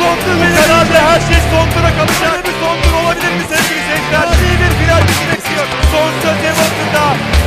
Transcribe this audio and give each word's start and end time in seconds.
ve 0.00 0.48
herhalde 0.62 0.98
her 0.98 1.20
şey 1.20 1.40
sondura 1.50 1.90
kalacak. 1.98 2.44
Bir 2.46 2.52
sondur 2.62 3.04
olabilir 3.04 3.32
mi 3.38 3.44
sevgili 3.48 3.82
seyirciler? 3.88 4.28
İyi 4.44 4.56
bir 4.62 4.72
final 4.84 5.02
bizi 5.08 5.24
bekliyor. 5.32 5.66
Son 5.92 6.10
söz 6.22 6.38
Hamilton'da. 6.46 7.04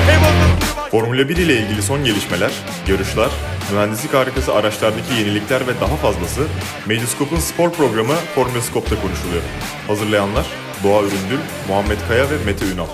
Hamilton 0.08 0.60
turu 0.60 0.90
Formula 0.92 1.30
1 1.30 1.38
ile 1.38 1.56
ilgili 1.58 1.82
son 1.82 2.06
gelişmeler, 2.06 2.52
yarışlar, 2.88 3.30
mühendislik 3.72 4.14
harikası 4.14 4.54
araçlardaki 4.54 5.14
yenilikler 5.14 5.68
ve 5.68 5.80
daha 5.82 5.96
fazlası 5.96 6.42
Medyascope'un 6.86 7.40
spor 7.40 7.72
programı 7.72 8.16
Formula 8.36 8.62
Scope'da 8.62 9.02
konuşuluyor. 9.02 9.44
Hazırlayanlar 9.88 10.46
Doğa 10.84 11.02
Üründül, 11.02 11.40
Muhammed 11.68 11.98
Kaya 12.08 12.30
ve 12.30 12.38
Mete 12.46 12.66
Ünal. 12.66 12.90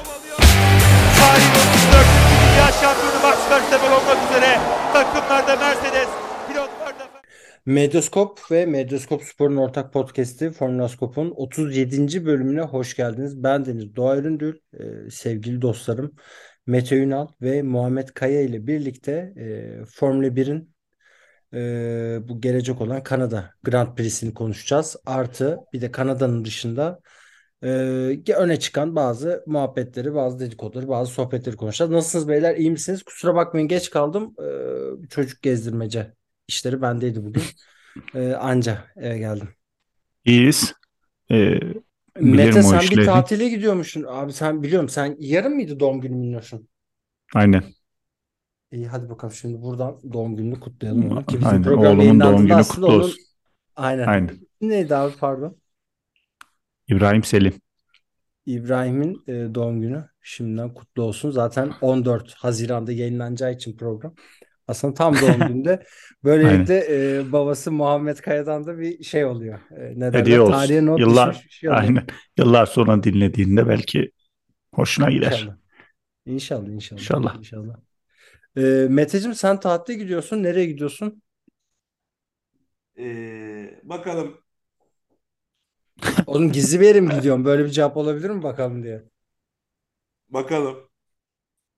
Tarihin 1.19 1.51
34. 1.51 2.05
Dünya 2.41 2.67
Şampiyonu 2.81 3.19
Max 3.23 3.37
Verstappen 3.51 3.91
olmak 3.91 4.17
üzere 4.29 4.59
takımlarda 4.93 5.55
Mercedes, 5.55 6.07
Medyaskop 7.65 8.51
ve 8.51 8.65
Medyaskop 8.65 9.23
Spor'un 9.23 9.57
ortak 9.57 9.93
podcast'i 9.93 10.51
Formülaskop'un 10.51 11.31
37. 11.35 12.25
bölümüne 12.25 12.61
hoş 12.61 12.95
geldiniz. 12.95 13.43
Ben 13.43 13.65
Deniz 13.65 13.95
Doğa 13.95 14.17
Üründül, 14.17 14.59
e, 14.73 15.09
sevgili 15.11 15.61
dostlarım 15.61 16.15
Mete 16.67 16.97
Ünal 16.97 17.27
ve 17.41 17.61
Muhammed 17.61 18.07
Kaya 18.07 18.41
ile 18.41 18.67
birlikte 18.67 19.33
e, 19.37 19.85
Formula 19.85 20.35
1'in 20.35 20.75
e, 21.53 22.27
bu 22.27 22.41
gelecek 22.41 22.81
olan 22.81 23.03
Kanada 23.03 23.53
Grand 23.63 23.95
Prix'sini 23.95 24.33
konuşacağız. 24.33 24.95
Artı 25.05 25.59
bir 25.73 25.81
de 25.81 25.91
Kanada'nın 25.91 26.45
dışında 26.45 26.99
e, 27.63 27.67
öne 28.37 28.59
çıkan 28.59 28.95
bazı 28.95 29.43
muhabbetleri, 29.47 30.15
bazı 30.15 30.39
dedikoduları, 30.39 30.87
bazı 30.87 31.11
sohbetleri 31.11 31.55
konuşacağız. 31.55 31.91
Nasılsınız 31.91 32.27
beyler? 32.27 32.55
İyi 32.55 32.71
misiniz? 32.71 33.03
Kusura 33.03 33.35
bakmayın 33.35 33.67
geç 33.67 33.89
kaldım. 33.89 34.35
E, 35.03 35.07
çocuk 35.09 35.41
gezdirmece 35.41 36.24
işleri 36.47 36.81
bendeydi 36.81 37.25
bugün. 37.25 37.43
E, 38.13 38.33
anca 38.33 38.83
eve 38.95 39.17
geldim. 39.17 39.49
İyiyiz. 40.25 40.73
Ee, 41.31 41.59
Mete 42.19 42.63
sen 42.63 42.79
bir 42.79 42.83
işleri. 42.83 43.05
tatile 43.05 43.49
gidiyormuşsun. 43.49 44.03
Abi 44.07 44.33
sen 44.33 44.63
biliyorum 44.63 44.89
sen 44.89 45.15
yarın 45.19 45.55
mıydı 45.55 45.79
doğum 45.79 46.01
günü 46.01 46.21
biliyorsun? 46.21 46.67
Aynen. 47.35 47.63
İyi 48.71 48.87
hadi 48.87 49.09
bakalım 49.09 49.33
şimdi 49.33 49.61
buradan 49.61 49.99
doğum 50.13 50.35
gününü 50.35 50.59
kutlayalım 50.59 51.11
onu. 51.11 51.25
Ki 51.25 51.35
bizim 51.39 51.47
Aynen. 51.47 51.63
Oğlumun 51.71 52.19
doğum 52.19 52.47
günü 52.47 52.63
kutlu 52.63 52.87
onun- 52.87 52.99
olsun. 52.99 53.19
Aynen. 53.75 54.07
Aynen. 54.07 54.39
Neydi 54.61 54.95
abi 54.95 55.15
pardon? 55.19 55.57
İbrahim 56.87 57.23
Selim. 57.23 57.53
İbrahim'in 58.45 59.23
e, 59.27 59.55
doğum 59.55 59.81
günü 59.81 60.09
şimdiden 60.21 60.73
kutlu 60.73 61.03
olsun. 61.03 61.31
Zaten 61.31 61.71
14 61.81 62.33
Haziran'da 62.33 62.91
yayınlanacağı 62.91 63.53
için 63.53 63.77
program. 63.77 64.15
Aslında 64.67 64.93
tam 64.93 65.21
doğum 65.21 65.47
günde. 65.47 65.83
Böylelikle 66.23 66.75
e, 67.19 67.31
babası 67.31 67.71
Muhammed 67.71 68.17
Kaya'dan 68.17 68.67
da 68.67 68.79
bir 68.79 69.03
şey 69.03 69.25
oluyor. 69.25 69.59
E, 69.71 69.99
ne 69.99 70.15
derler? 70.15 70.19
Hediye 70.19 70.41
olsun. 70.41 70.53
Tarihe 70.53 70.85
not 70.85 70.99
Yıllar, 70.99 71.07
düşmüş 71.07 71.45
bir 71.45 71.49
şey 71.51 71.69
oluyor. 71.69 71.93
aynen. 71.93 72.05
Yıllar 72.37 72.65
sonra 72.65 73.03
dinlediğinde 73.03 73.67
belki 73.67 74.11
hoşuna 74.75 75.11
gider. 75.11 75.49
İnşallah. 75.49 75.57
İnşallah 76.25 76.69
inşallah. 76.69 77.01
İnşallah. 77.01 77.33
İnşallah. 77.33 77.75
Ee, 78.57 78.61
Meteciğim 78.89 79.35
sen 79.35 79.59
tatile 79.59 79.97
gidiyorsun. 79.97 80.43
Nereye 80.43 80.65
gidiyorsun? 80.65 81.21
Ee, 82.97 83.79
bakalım. 83.83 84.43
Oğlum 86.25 86.51
gizli 86.51 86.79
bir 86.79 86.85
yere 86.85 87.01
mi 87.01 87.13
gidiyorsun? 87.15 87.45
Böyle 87.45 87.65
bir 87.65 87.69
cevap 87.69 87.97
olabilir 87.97 88.29
mi 88.29 88.43
bakalım 88.43 88.83
diye. 88.83 89.03
Bakalım. 90.29 90.89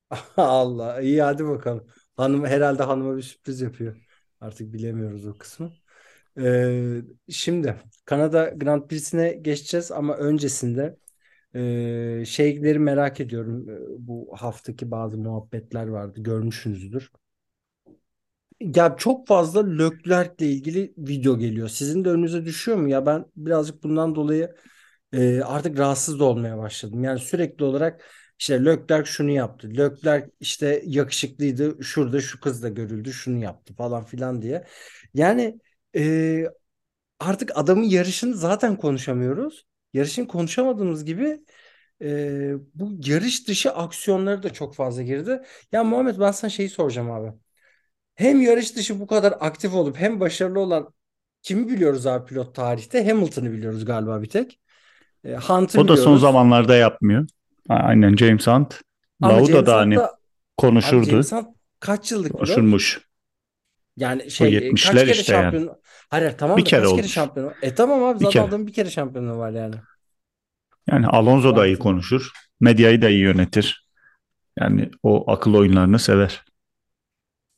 Allah. 0.37 1.01
iyi 1.01 1.21
hadi 1.21 1.45
bakalım. 1.47 1.87
Hanım 2.17 2.45
herhalde 2.45 2.83
hanıma 2.83 3.17
bir 3.17 3.21
sürpriz 3.21 3.61
yapıyor. 3.61 3.95
Artık 4.41 4.73
bilemiyoruz 4.73 5.27
o 5.27 5.37
kısmı. 5.37 5.73
Ee, 6.39 7.01
şimdi 7.29 7.75
Kanada 8.05 8.49
Grand 8.49 8.87
Prix'sine 8.87 9.33
geçeceğiz 9.33 9.91
ama 9.91 10.17
öncesinde 10.17 10.97
e, 11.55 12.25
şeyleri 12.27 12.79
merak 12.79 13.19
ediyorum. 13.19 13.69
Ee, 13.69 13.77
Bu 14.07 14.29
haftaki 14.39 14.91
bazı 14.91 15.17
muhabbetler 15.17 15.87
vardı. 15.87 16.23
Görmüşsünüzdür. 16.23 17.11
Ya 18.59 18.95
çok 18.97 19.27
fazla 19.27 19.67
Leclerc'le 19.67 20.41
ilgili 20.41 20.93
video 20.97 21.37
geliyor. 21.39 21.69
Sizin 21.69 22.05
de 22.05 22.09
önünüze 22.09 22.45
düşüyor 22.45 22.77
mu? 22.77 22.89
Ya 22.89 23.05
ben 23.05 23.25
birazcık 23.35 23.83
bundan 23.83 24.15
dolayı 24.15 24.55
e, 25.13 25.41
artık 25.41 25.79
rahatsız 25.79 26.19
da 26.19 26.23
olmaya 26.25 26.57
başladım. 26.57 27.03
Yani 27.03 27.19
sürekli 27.19 27.65
olarak 27.65 28.05
işte 28.39 28.65
Leclerc 28.65 29.05
şunu 29.11 29.31
yaptı. 29.31 29.69
Leclerc 29.77 30.31
işte 30.39 30.81
yakışıklıydı. 30.85 31.83
Şurada 31.83 32.21
şu 32.21 32.39
kız 32.39 32.63
da 32.63 32.69
görüldü. 32.69 33.13
Şunu 33.13 33.37
yaptı 33.43 33.73
falan 33.75 34.03
filan 34.05 34.41
diye. 34.41 34.67
Yani 35.13 35.59
e, 35.95 36.45
artık 37.19 37.51
adamın 37.57 37.83
yarışını 37.83 38.35
zaten 38.35 38.77
konuşamıyoruz. 38.77 39.67
Yarışın 39.93 40.25
konuşamadığımız 40.25 41.05
gibi 41.05 41.45
e, 42.01 42.53
bu 42.75 42.91
yarış 43.05 43.47
dışı 43.47 43.71
aksiyonları 43.73 44.43
da 44.43 44.53
çok 44.53 44.75
fazla 44.75 45.03
girdi. 45.03 45.41
Ya 45.71 45.83
Muhammed 45.83 46.19
ben 46.19 46.31
sana 46.31 46.49
şeyi 46.51 46.69
soracağım 46.69 47.11
abi. 47.11 47.33
Hem 48.15 48.41
yarış 48.41 48.75
dışı 48.75 48.99
bu 48.99 49.07
kadar 49.07 49.35
aktif 49.39 49.73
olup 49.73 49.97
hem 49.97 50.19
başarılı 50.19 50.59
olan 50.59 50.93
kimi 51.41 51.69
biliyoruz 51.69 52.07
abi 52.07 52.25
pilot 52.25 52.55
tarihte? 52.55 53.05
Hamilton'ı 53.09 53.51
biliyoruz 53.51 53.85
galiba 53.85 54.21
bir 54.21 54.29
tek. 54.29 54.59
E, 55.25 55.35
Hunt'ı 55.37 55.81
O 55.81 55.87
da 55.87 55.97
son 55.97 56.17
biliyoruz. 56.17 56.17
zamanlarda 56.17 56.75
yapmıyor. 56.75 57.27
Aynen 57.69 58.15
James 58.17 58.47
Hunt. 58.47 58.81
Ama 59.21 59.39
Lauda 59.39 59.43
James 59.43 59.65
da 59.65 59.77
hani 59.77 60.01
abi 60.83 61.03
konuşurdu. 61.03 61.05
James 61.05 61.31
Hunt 61.31 61.57
kaç 61.79 62.11
yıllık 62.11 62.39
pilot? 62.39 62.69
Konuşulmuş. 62.69 63.01
Yani 63.97 64.31
şey 64.31 64.57
e, 64.57 64.59
70'ler 64.59 64.77
kaç 64.79 65.05
kere 65.05 65.21
işte 65.21 65.33
yani. 65.33 65.59
şampiyon? 65.61 65.81
Hayır 66.09 66.23
hayır, 66.25 66.37
tamam 66.37 66.57
Bir 66.57 66.65
da 66.65 66.69
kere 66.69 66.71
kaç 66.71 66.93
kere 66.93 67.07
olmuş. 67.07 67.07
şampiyon? 67.07 67.57
E 67.61 67.75
tamam 67.75 68.03
abi 68.03 68.19
Bir 68.19 68.25
zaten 68.25 68.43
kere. 68.43 68.43
adamın 68.43 68.67
bir 68.67 68.73
kere 68.73 68.89
şampiyonu 68.89 69.37
var 69.37 69.51
yani. 69.51 69.75
Yani 70.87 71.07
Alonso 71.07 71.55
da 71.55 71.65
iyi 71.67 71.79
konuşur. 71.79 72.31
Medyayı 72.59 73.01
da 73.01 73.09
iyi 73.09 73.19
yönetir. 73.19 73.87
Yani 74.59 74.91
o 75.03 75.31
akıl 75.31 75.53
oyunlarını 75.55 75.99
sever. 75.99 76.45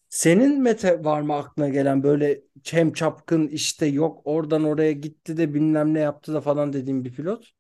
Senin 0.10 0.62
Mete 0.62 1.04
var 1.04 1.22
mı 1.22 1.36
aklına 1.36 1.70
gelen 1.70 2.04
böyle 2.04 2.42
çem 2.64 2.94
çapkın 2.94 3.48
işte 3.48 3.86
yok 3.86 4.22
oradan 4.26 4.64
oraya 4.64 4.92
gitti 4.92 5.38
de 5.38 5.54
bilmem 5.54 5.94
ne 5.94 6.00
yaptı 6.00 6.34
da 6.34 6.42
falan 6.42 6.74
dediğin 6.74 7.06
bir 7.06 7.14
pilot? 7.14 7.52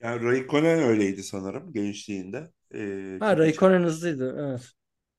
Yani 0.00 0.22
Raikkonen 0.24 0.78
öyleydi 0.78 1.22
sanırım 1.22 1.72
gençliğinde. 1.72 2.52
Ee, 2.74 3.20
Ha 3.20 3.36
Raikkonen 3.38 3.82
hızlıydı 3.82 4.36
evet. 4.38 4.72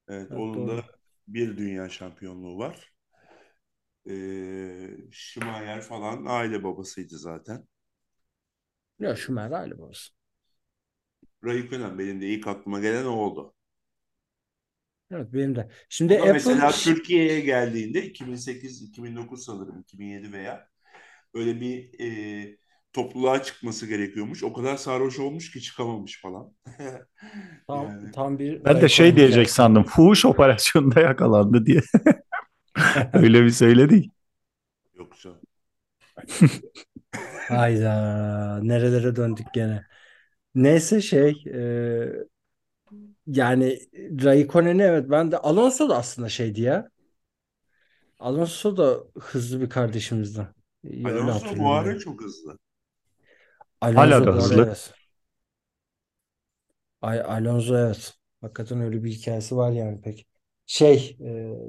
Evet, 0.08 0.32
Evet, 0.32 0.36
onun 0.36 0.68
doğru. 0.68 0.78
da 0.78 0.84
bir 1.28 1.58
dünya 1.58 1.90
şampiyonluğu 1.90 2.58
var. 2.58 2.94
Ee, 4.10 4.98
Schumacher 5.12 5.82
falan 5.82 6.26
aile 6.26 6.64
babasıydı 6.64 7.18
zaten. 7.18 7.68
Ya 9.00 9.16
şu 9.16 9.34
Merali 9.34 9.78
babası. 9.80 10.12
Raikkonen 11.44 12.00
benim 12.00 12.22
de 12.22 12.28
ilk 12.28 12.48
aklıma 12.48 12.80
gelen 12.80 13.06
o 13.06 13.10
oldu. 13.12 13.54
Evet 15.12 15.34
benim 15.34 15.56
de. 15.56 15.70
Şimdi 15.90 16.20
da 16.20 16.26
Apple 16.30 16.34
mesela 16.34 16.80
Türkiye'ye 16.80 17.40
geldiğinde 17.40 18.06
2008, 18.06 18.82
2009 18.82 19.44
sanırım 19.46 19.80
2007 19.82 20.32
veya 20.34 20.70
böyle 21.36 21.62
bir 21.62 22.00
e, 22.02 22.59
topluluğa 22.94 23.44
çıkması 23.44 23.88
gerekiyormuş. 23.88 24.44
O 24.44 24.54
kadar 24.54 24.78
sarhoş 24.78 25.20
olmuş 25.20 25.52
ki 25.52 25.62
çıkamamış 25.62 26.22
falan. 26.22 26.54
tam, 27.68 27.86
Yani. 27.86 28.12
tam 28.12 28.40
bir 28.40 28.66
Ben 28.66 28.82
de 28.82 28.90
şey 28.90 29.16
diyecek 29.16 29.50
hikayesi. 29.50 29.52
sandım. 29.52 29.84
Fuhuş 29.84 30.26
operasyonunda 30.26 31.00
yakalandı 31.02 31.66
diye. 31.66 31.82
Öyle 33.14 33.44
bir 33.44 33.50
söyledi. 33.50 34.10
Yok 34.94 35.18
canım. 35.20 35.42
Hayda 37.48 38.60
nerelere 38.64 39.16
döndük 39.16 39.54
gene. 39.54 39.86
Neyse 40.56 41.02
şey 41.02 41.44
e, 41.54 41.62
yani 43.28 43.80
Raikkonen'i 44.24 44.82
evet 44.82 45.10
ben 45.10 45.32
de 45.32 45.38
Alonso 45.38 45.90
da 45.90 45.98
aslında 45.98 46.30
şeydi 46.30 46.62
ya. 46.62 46.90
Alonso 48.20 48.78
da 48.78 49.04
hızlı 49.20 49.62
bir 49.62 49.70
kardeşimizdi. 49.70 50.48
Öyle 51.04 51.22
Alonso 51.22 51.58
bu 51.58 51.72
hatırlıyorum 51.72 51.74
ara 51.74 52.00
çok 52.00 52.22
hızlı. 52.22 52.58
Alonso 53.82 54.20
Hala 54.20 54.26
da 54.26 54.34
bu 54.34 54.44
ara 54.44 54.56
hızlı. 54.56 54.66
evet. 54.66 54.94
Ay, 57.02 57.20
Alonso 57.22 57.78
evet. 57.78 58.14
Hakikaten 58.42 58.82
öyle 58.82 59.04
bir 59.04 59.12
hikayesi 59.12 59.56
var 59.58 59.72
yani 59.72 60.02
pek. 60.02 60.28
Şey 60.66 61.18
e, 61.22 61.26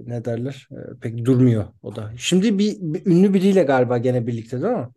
ne 0.06 0.24
derler? 0.24 0.68
E, 0.72 0.98
pek 1.00 1.24
durmuyor 1.24 1.68
o 1.82 1.96
da. 1.96 2.12
Şimdi 2.18 2.58
bir, 2.58 2.76
bir 2.80 3.06
ünlü 3.06 3.34
biriyle 3.34 3.62
galiba 3.62 3.98
gene 3.98 4.26
birlikte 4.26 4.62
değil 4.62 4.72
mi? 4.74 4.88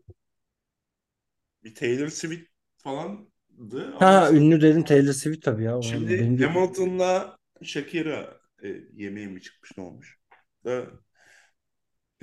Bir 1.63 1.75
Taylor 1.75 2.07
Swift 2.07 2.51
falandı 2.77 3.95
Ha 3.99 4.09
ama 4.09 4.31
ünlü 4.31 4.61
dedim 4.61 4.83
Taylor 4.83 5.13
Swift 5.13 5.43
tabii 5.45 5.63
ya. 5.63 5.79
O 5.79 5.79
şimdi 5.79 6.19
benim 6.19 6.39
de- 6.39 6.45
Hamilton'la 6.45 7.37
Shakira 7.63 8.41
e, 8.63 8.67
yemeğe 8.93 9.27
mi 9.27 9.41
çıkmış 9.41 9.77
ne 9.77 9.83
olmuş? 9.83 10.19
Da 10.65 10.87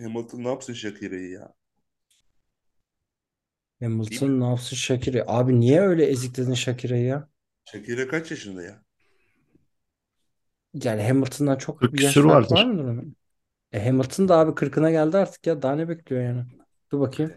Hamilton 0.01 0.45
ne 0.45 0.49
yapsın 0.49 0.73
Shakira'yı 0.75 1.31
ya? 1.31 1.55
Değil 4.11 4.21
Hamilton 4.21 4.41
ne 4.41 4.45
yapsın 4.49 4.77
Shakira? 4.77 5.25
Abi 5.27 5.61
niye 5.61 5.81
öyle 5.81 6.07
ezikledin 6.07 6.55
Shakira'yı 6.55 7.05
ya? 7.05 7.29
Shakira 7.65 8.09
kaç 8.09 8.31
yaşında 8.31 8.63
ya? 8.63 8.85
Yani 10.75 11.03
Hamilton'dan 11.03 11.57
çok 11.57 11.79
40 11.81 11.93
bir 11.93 12.01
yaş 12.01 12.15
küsur 12.15 12.25
fark 12.25 12.51
var 12.51 12.65
vardır. 12.65 12.67
mıdır 12.67 12.85
onun? 12.85 13.17
E 13.73 13.87
Hamilton 13.87 14.29
da 14.29 14.39
abi 14.39 14.55
40'ına 14.55 14.91
geldi 14.91 15.17
artık 15.17 15.47
ya. 15.47 15.63
Daha 15.63 15.75
ne 15.77 15.89
bekliyor 15.89 16.23
yani? 16.23 16.45
Dur 16.93 17.01
bakayım. 17.01 17.33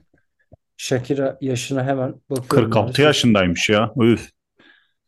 Shakira 0.77 1.37
yaşına 1.41 1.83
hemen 1.85 2.21
bakıyorum. 2.29 2.71
46 2.71 3.01
yaşındaymış 3.01 3.69
ya. 3.69 3.93
Üf. 4.01 4.29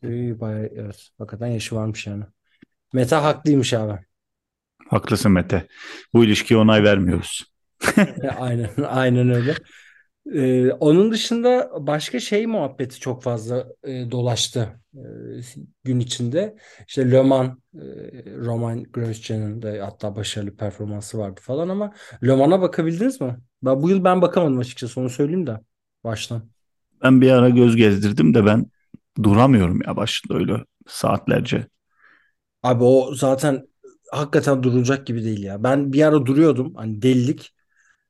İyi, 0.03 0.39
bayağı, 0.39 0.65
evet. 0.75 1.09
Hakikaten 1.17 1.47
yaşı 1.47 1.75
varmış 1.75 2.07
yani. 2.07 2.23
Meta 2.93 3.23
haklıymış 3.23 3.73
abi. 3.73 4.05
Haklısın 4.89 5.31
Mete. 5.31 5.67
Bu 6.13 6.23
ilişkiye 6.25 6.59
onay 6.59 6.83
vermiyoruz. 6.83 7.45
Aynen, 8.39 8.69
aynen 8.87 9.29
öyle. 9.29 9.55
Ee, 10.33 10.71
onun 10.71 11.11
dışında 11.11 11.71
başka 11.87 12.19
şey 12.19 12.47
muhabbeti 12.47 12.99
çok 12.99 13.23
fazla 13.23 13.67
e, 13.83 14.11
dolaştı 14.11 14.79
e, 14.95 14.99
gün 15.83 15.99
içinde. 15.99 16.55
İşte 16.87 17.11
Le 17.11 17.21
Mans, 17.21 17.49
e, 17.75 17.79
Roman 18.35 18.83
Grosjean'ın 18.83 19.61
da 19.61 19.85
hatta 19.85 20.15
başarılı 20.15 20.55
performansı 20.57 21.17
vardı 21.17 21.39
falan 21.43 21.69
ama 21.69 21.93
Le 22.23 22.35
Mans'a 22.35 22.61
bakabildiniz 22.61 23.21
mi? 23.21 23.37
Ben, 23.63 23.81
bu 23.81 23.89
yıl 23.89 24.03
ben 24.03 24.21
bakamadım 24.21 24.59
açıkçası 24.59 24.99
onu 25.01 25.09
söyleyeyim 25.09 25.47
de 25.47 25.59
baştan. 26.03 26.49
Ben 27.03 27.21
bir 27.21 27.31
ara 27.31 27.49
göz 27.49 27.75
gezdirdim 27.75 28.33
de 28.33 28.45
ben 28.45 28.65
duramıyorum 29.23 29.81
ya 29.87 29.95
başında 29.95 30.37
öyle 30.37 30.65
saatlerce. 30.87 31.67
Abi 32.63 32.83
o 32.83 33.15
zaten 33.15 33.67
hakikaten 34.11 34.63
durulacak 34.63 35.07
gibi 35.07 35.23
değil 35.23 35.43
ya. 35.43 35.63
Ben 35.63 35.93
bir 35.93 36.01
ara 36.01 36.25
duruyordum 36.25 36.75
hani 36.75 37.01
delilik. 37.01 37.54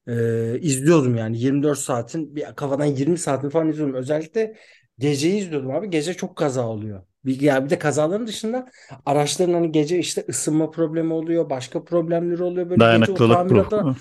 Ee, 0.08 0.60
izliyordum 0.62 1.16
yani 1.16 1.40
24 1.40 1.80
saatin 1.80 2.36
bir 2.36 2.46
kafadan 2.56 2.86
20 2.86 3.18
saatini 3.18 3.50
falan 3.52 3.70
izliyordum. 3.70 3.96
Özellikle 3.96 4.56
geceyi 5.00 5.42
izliyordum 5.42 5.72
abi. 5.72 5.90
Gece 5.90 6.14
çok 6.14 6.36
kaza 6.36 6.68
oluyor. 6.68 7.04
Bir, 7.26 7.42
yani 7.42 7.66
bir 7.66 7.70
de 7.70 7.80
kazaların 7.80 8.28
dışında 8.28 8.70
araçların 9.06 9.54
hani 9.54 9.72
gece 9.72 10.00
işte 10.00 10.26
ısınma 10.30 10.72
problemi 10.72 11.14
oluyor. 11.14 11.50
Başka 11.50 11.84
problemleri 11.84 12.44
oluyor. 12.44 12.70
Böyle 12.70 12.76
gece 12.76 12.86
Dayanıklılık 12.86 13.38
tamiratlar- 13.38 13.70
problemi. 13.70 13.96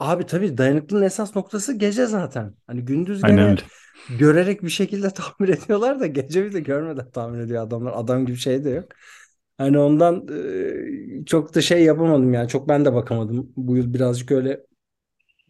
Abi 0.00 0.26
tabii 0.26 0.58
dayanıklılığın 0.58 1.02
esas 1.02 1.36
noktası 1.36 1.72
gece 1.78 2.06
zaten. 2.06 2.54
Hani 2.66 2.84
gündüz 2.84 3.24
Aynen 3.24 3.36
gene 3.38 3.50
öyle. 3.50 3.62
görerek 4.18 4.62
bir 4.62 4.68
şekilde 4.68 5.10
tamir 5.38 5.48
ediyorlar 5.52 6.00
da 6.00 6.06
gece 6.06 6.44
bir 6.44 6.52
de 6.52 6.60
görmeden 6.60 7.10
tamir 7.10 7.38
ediyor 7.40 7.62
adamlar. 7.62 7.92
Adam 7.96 8.26
gibi 8.26 8.36
şey 8.36 8.64
de 8.64 8.70
yok. 8.70 8.84
Hani 9.58 9.78
ondan 9.78 10.26
e, 11.22 11.24
çok 11.26 11.54
da 11.54 11.60
şey 11.60 11.84
yapamadım 11.84 12.34
yani. 12.34 12.48
Çok 12.48 12.68
ben 12.68 12.84
de 12.84 12.94
bakamadım. 12.94 13.52
Bu 13.56 13.76
yıl 13.76 13.94
birazcık 13.94 14.30
öyle 14.30 14.60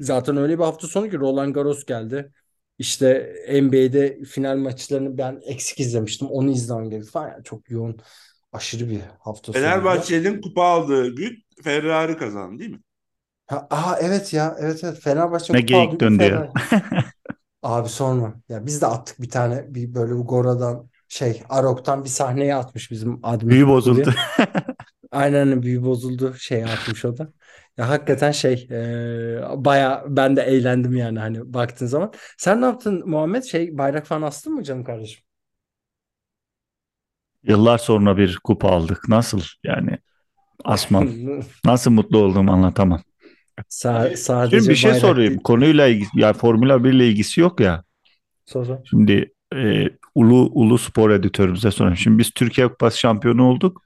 zaten 0.01 0.37
öyle 0.37 0.59
bir 0.59 0.65
hafta 0.65 0.87
sonu 0.89 1.11
ki 1.11 1.19
Roland 1.19 1.55
Garros 1.55 1.85
geldi. 1.85 2.33
İşte 2.79 3.35
NBA'de 3.49 4.25
final 4.25 4.57
maçlarını 4.57 5.19
ben 5.19 5.41
eksik 5.45 5.81
izlemiştim. 5.81 6.29
Onu 6.29 6.51
izlemem 6.51 6.91
gerekti 6.91 7.11
falan. 7.11 7.29
Yani 7.29 7.45
çok 7.45 7.71
yoğun 7.71 7.99
aşırı 8.53 8.91
bir 8.91 9.01
hafta 9.21 9.53
sonuydu. 9.53 9.87
Fenerbahçe'nin 9.87 10.41
kupa 10.41 10.63
aldığı 10.65 11.15
gün 11.15 11.45
Ferrari 11.63 12.17
kazandı 12.17 12.59
değil 12.59 12.71
mi? 12.71 12.81
Ha, 13.47 13.67
aha 13.71 13.99
evet 14.01 14.33
ya 14.33 14.57
evet 14.59 14.85
evet 14.85 15.01
Fenerbahçe 15.01 15.53
Ne 15.53 15.59
kupa 15.59 15.79
aldı, 15.79 16.01
döndü 16.01 16.25
ya. 16.25 16.53
Abi 17.63 17.89
sorma. 17.89 18.43
Ya 18.49 18.67
biz 18.67 18.81
de 18.83 18.87
attık 18.87 19.21
bir 19.23 19.31
tane 19.31 19.75
bir 19.75 19.95
böyle 19.95 20.15
bu 20.17 20.27
Gora'dan 20.27 20.91
şey 21.09 21.43
Arok'tan 21.49 22.05
bir 22.05 22.09
sahneye 22.09 22.55
atmış 22.55 22.91
bizim 22.91 23.21
admin 23.23 23.51
Büyü 23.51 23.67
bozuldu. 23.69 24.15
Aynen 25.11 25.49
öyle, 25.49 25.63
büyü 25.63 25.83
bozuldu 25.85 26.35
şey 26.39 26.65
atmış 26.65 27.05
o 27.05 27.17
da. 27.19 27.33
Ya 27.79 27.89
hakikaten 27.89 28.31
şey 28.33 28.69
e, 28.71 29.65
baya 29.65 30.05
ben 30.09 30.37
de 30.37 30.43
eğlendim 30.43 30.97
yani 30.97 31.19
hani 31.19 31.55
baktığın 31.55 31.87
zaman. 31.87 32.13
Sen 32.39 32.61
ne 32.61 32.65
yaptın 32.65 33.03
Muhammed? 33.07 33.43
Şey 33.43 33.79
bayrak 33.79 34.07
falan 34.07 34.23
astın 34.23 34.55
mı 34.55 34.63
canım 34.63 34.85
kardeşim? 34.85 35.23
Yıllar 37.43 37.79
sonra 37.79 38.17
bir 38.17 38.39
kupa 38.45 38.69
aldık. 38.69 39.09
Nasıl 39.09 39.41
yani 39.65 39.99
asmam. 40.65 41.09
Nasıl 41.65 41.91
mutlu 41.91 42.19
olduğumu 42.19 42.53
anlatamam. 42.53 43.03
Sa 43.69 44.11
sadece 44.17 44.57
Şimdi 44.57 44.71
bir 44.71 44.75
şey 44.75 44.95
sorayım. 44.95 45.31
değil. 45.31 45.43
Konuyla 45.43 45.87
ilgisi, 45.87 46.21
ya 46.21 46.33
Formula 46.33 46.85
1 46.85 46.93
ile 46.93 47.09
ilgisi 47.09 47.41
yok 47.41 47.61
ya. 47.61 47.85
Sonra. 48.47 48.83
Şimdi 48.91 49.33
e, 49.55 49.85
ulu 50.15 50.51
ulu 50.53 50.79
spor 50.79 51.11
editörümüze 51.11 51.71
sorayım. 51.71 51.97
Şimdi 51.97 52.19
biz 52.19 52.31
Türkiye 52.31 52.69
Kupası 52.69 52.99
şampiyonu 52.99 53.49
olduk. 53.49 53.83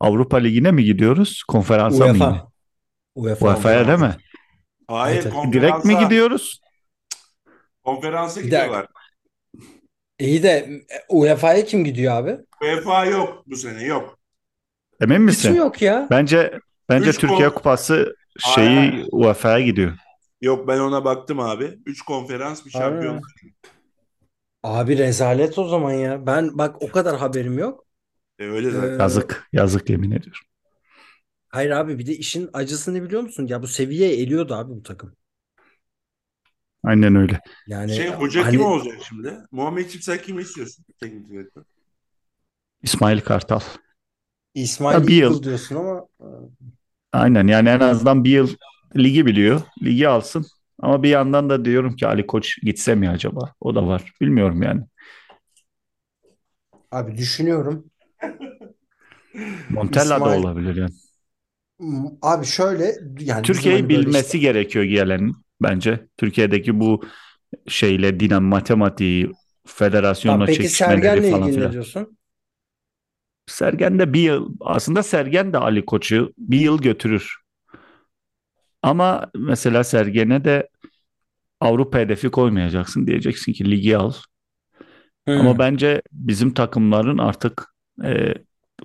Avrupa 0.00 0.36
Ligi'ne 0.36 0.70
mi 0.70 0.84
gidiyoruz? 0.84 1.42
Konferansa 1.48 2.06
mı 2.06 2.16
yine? 2.16 2.42
UEFA. 3.18 3.46
UEFA. 3.46 3.58
UEFA'ya 3.58 3.88
değil 3.88 3.98
mi? 3.98 4.16
Hayır 4.88 5.22
Evet, 5.22 5.32
konferansa, 5.34 5.52
Direkt 5.52 5.84
mi 5.84 5.98
gidiyoruz? 5.98 6.60
konferansa 7.84 8.40
gidiyorlar. 8.40 8.86
İyi 10.18 10.42
de 10.42 10.82
UEFA'ya 11.08 11.64
kim 11.64 11.84
gidiyor 11.84 12.14
abi? 12.16 12.38
UEFA 12.62 13.04
yok 13.04 13.42
bu 13.46 13.56
sene 13.56 13.82
yok. 13.84 14.18
Emin 15.00 15.14
Hiç 15.14 15.20
mi 15.20 15.24
misin? 15.24 15.54
yok 15.54 15.82
ya? 15.82 16.06
Bence 16.10 16.60
bence 16.88 17.10
Üç 17.10 17.18
Türkiye 17.18 17.48
kon- 17.48 17.54
Kupası 17.54 18.16
şeyi. 18.54 19.04
UEFA'ya 19.12 19.60
gidiyor. 19.60 19.92
Yok 20.40 20.68
ben 20.68 20.78
ona 20.78 21.04
baktım 21.04 21.40
abi. 21.40 21.78
Üç 21.86 22.02
konferans 22.02 22.66
bir 22.66 22.70
şampiyon. 22.70 23.20
Abi 24.62 24.98
rezalet 24.98 25.58
o 25.58 25.68
zaman 25.68 25.92
ya. 25.92 26.26
Ben 26.26 26.58
bak 26.58 26.82
o 26.82 26.90
kadar 26.90 27.18
haberim 27.18 27.58
yok. 27.58 27.86
E, 28.38 28.44
öyle 28.44 28.70
zaten. 28.70 28.98
Ee, 28.98 29.02
Yazık. 29.02 29.48
Yazık 29.52 29.90
yemin 29.90 30.10
ediyorum. 30.10 30.40
Hayır 31.48 31.70
abi 31.70 31.98
bir 31.98 32.06
de 32.06 32.16
işin 32.16 32.50
acısını 32.52 33.02
biliyor 33.02 33.22
musun? 33.22 33.46
Ya 33.46 33.62
bu 33.62 33.66
seviyeye 33.68 34.16
eliyordu 34.22 34.54
abi 34.54 34.72
bu 34.74 34.82
takım. 34.82 35.16
Aynen 36.82 37.14
öyle. 37.16 37.40
Yani 37.66 37.94
şey 37.94 38.08
hoca 38.10 38.46
hani 38.46 38.48
kim 38.48 38.64
olacak 38.64 38.98
şimdi? 39.08 39.38
Muhammedciğim 39.50 40.02
sen 40.02 40.22
kimi 40.22 40.42
istiyorsun? 40.42 40.84
Teknik 41.00 41.28
direktör. 41.28 41.64
İsmail 42.82 43.20
Kartal. 43.20 43.60
İsmail 44.54 45.00
Ya 45.00 45.06
bir 45.06 45.14
yıl. 45.14 45.42
diyorsun 45.42 45.76
ama 45.76 46.08
Aynen 47.12 47.46
yani 47.46 47.68
en 47.68 47.80
azından 47.80 48.24
bir 48.24 48.30
yıl 48.30 48.48
ligi 48.96 49.26
biliyor. 49.26 49.60
Ligi 49.82 50.08
alsın. 50.08 50.46
Ama 50.78 51.02
bir 51.02 51.08
yandan 51.08 51.50
da 51.50 51.64
diyorum 51.64 51.96
ki 51.96 52.06
Ali 52.06 52.26
Koç 52.26 52.58
gitse 52.62 52.94
mi 52.94 53.10
acaba? 53.10 53.52
O 53.60 53.74
da 53.74 53.86
var. 53.86 54.12
Bilmiyorum 54.20 54.62
yani. 54.62 54.82
abi 56.90 57.16
düşünüyorum. 57.18 57.90
Montella 59.68 60.24
da 60.24 60.28
İsmail- 60.28 60.30
olabilir 60.30 60.76
yani. 60.76 60.94
Abi 62.22 62.46
şöyle 62.46 62.84
yani 63.20 63.46
Türkiye'yi 63.46 63.80
hani 63.82 63.88
bilmesi 63.88 64.26
işte- 64.26 64.38
gerekiyor 64.38 64.84
gelenin 64.84 65.36
bence. 65.62 66.06
Türkiye'deki 66.16 66.80
bu 66.80 67.04
şeyle 67.68 68.20
dinam 68.20 68.44
matematiği 68.44 69.32
federasyonla 69.66 70.34
Tamam, 70.34 70.46
çekişmeleri 70.46 71.30
falan 71.30 71.50
filan. 71.50 71.72
diyorsun? 71.72 72.18
Sergen 73.46 73.98
de 73.98 74.12
bir 74.12 74.20
yıl 74.20 74.54
aslında 74.60 75.02
Sergen 75.02 75.52
de 75.52 75.58
Ali 75.58 75.86
Koç'u 75.86 76.32
bir 76.38 76.60
yıl 76.60 76.82
götürür. 76.82 77.36
Ama 78.82 79.30
mesela 79.34 79.84
Sergen'e 79.84 80.44
de 80.44 80.68
Avrupa 81.60 81.98
hedefi 81.98 82.30
koymayacaksın. 82.30 83.06
Diyeceksin 83.06 83.52
ki 83.52 83.70
ligi 83.70 83.96
al. 83.96 84.12
Ama 85.34 85.52
Hmm. 85.52 85.58
bence 85.58 86.02
bizim 86.12 86.54
takımların 86.54 87.18
artık 87.18 87.74
e, 88.04 88.34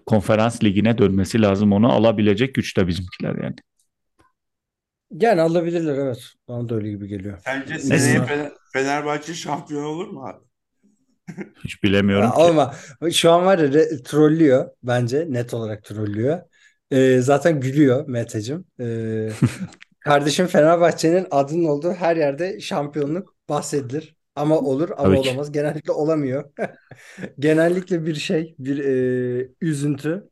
konferans 0.06 0.64
ligine 0.64 0.98
dönmesi 0.98 1.42
lazım. 1.42 1.74
Onu 1.74 1.92
alabilecek 1.92 2.56
güçte 2.56 2.88
bizimkiler 2.88 3.36
yani. 3.44 3.56
Yani 5.12 5.42
alabilirler 5.42 5.96
evet. 5.98 6.20
Bana 6.48 6.70
da 6.70 6.76
öyle 6.76 6.90
gibi 6.90 7.08
geliyor. 7.08 7.40
Sence 7.46 7.80
seneye 7.80 8.18
Fener- 8.18 8.52
Fenerbahçe 8.74 9.34
şampiyon 9.34 9.84
olur 9.84 10.08
mu 10.08 10.26
abi? 10.28 10.44
Hiç 11.64 11.84
bilemiyorum 11.84 12.26
Ya. 12.26 12.46
Ama 12.46 12.76
şu 13.12 13.32
an 13.32 13.46
var 13.46 13.60
ya 13.60 13.66
re- 13.66 14.04
trollüyor 14.04 14.70
bence 14.84 15.26
net 15.30 15.54
olarak 15.54 15.84
trollüyor. 15.84 16.42
Ee, 16.92 17.20
zaten 17.22 17.60
gülüyor 17.60 18.08
Meteciğim. 18.08 18.66
Ee, 18.80 19.30
kardeşim 20.00 20.48
Fenerbahçe'nin 20.48 21.28
adının 21.32 21.64
olduğu 21.66 21.94
her 21.94 22.16
yerde 22.18 22.60
şampiyonluk 22.60 23.36
bahsedilir. 23.50 24.16
Ama 24.36 24.60
olur 24.60 24.90
ama 24.90 25.04
Tabii 25.04 25.22
ki. 25.22 25.30
olamaz. 25.30 25.52
Genellikle 25.52 25.92
olamıyor. 25.92 26.52
Genellikle 27.40 28.06
bir 28.06 28.16
şey, 28.16 28.56
bir 28.60 28.78
e, 28.86 29.50
üzüntü. 29.62 30.30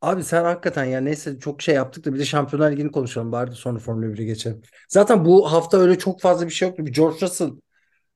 Abi 0.00 0.24
sen 0.24 0.44
hakikaten 0.44 0.84
ya 0.84 1.00
neyse 1.00 1.38
çok 1.38 1.62
şey 1.62 1.74
yaptık 1.74 2.04
da 2.04 2.14
bir 2.14 2.18
de 2.18 2.24
Şampiyonlar 2.24 2.72
Ligi'ni 2.72 2.90
konuşalım. 2.92 3.32
Bari 3.32 3.50
de 3.50 3.54
sonra 3.54 3.78
Formula 3.78 4.06
1'e 4.06 4.24
geçelim. 4.24 4.62
Zaten 4.88 5.24
bu 5.24 5.52
hafta 5.52 5.78
öyle 5.78 5.98
çok 5.98 6.20
fazla 6.20 6.46
bir 6.46 6.52
şey 6.52 6.68
yoktu. 6.68 6.86
Bir 6.86 6.92
George 6.92 7.20
Russell 7.20 7.50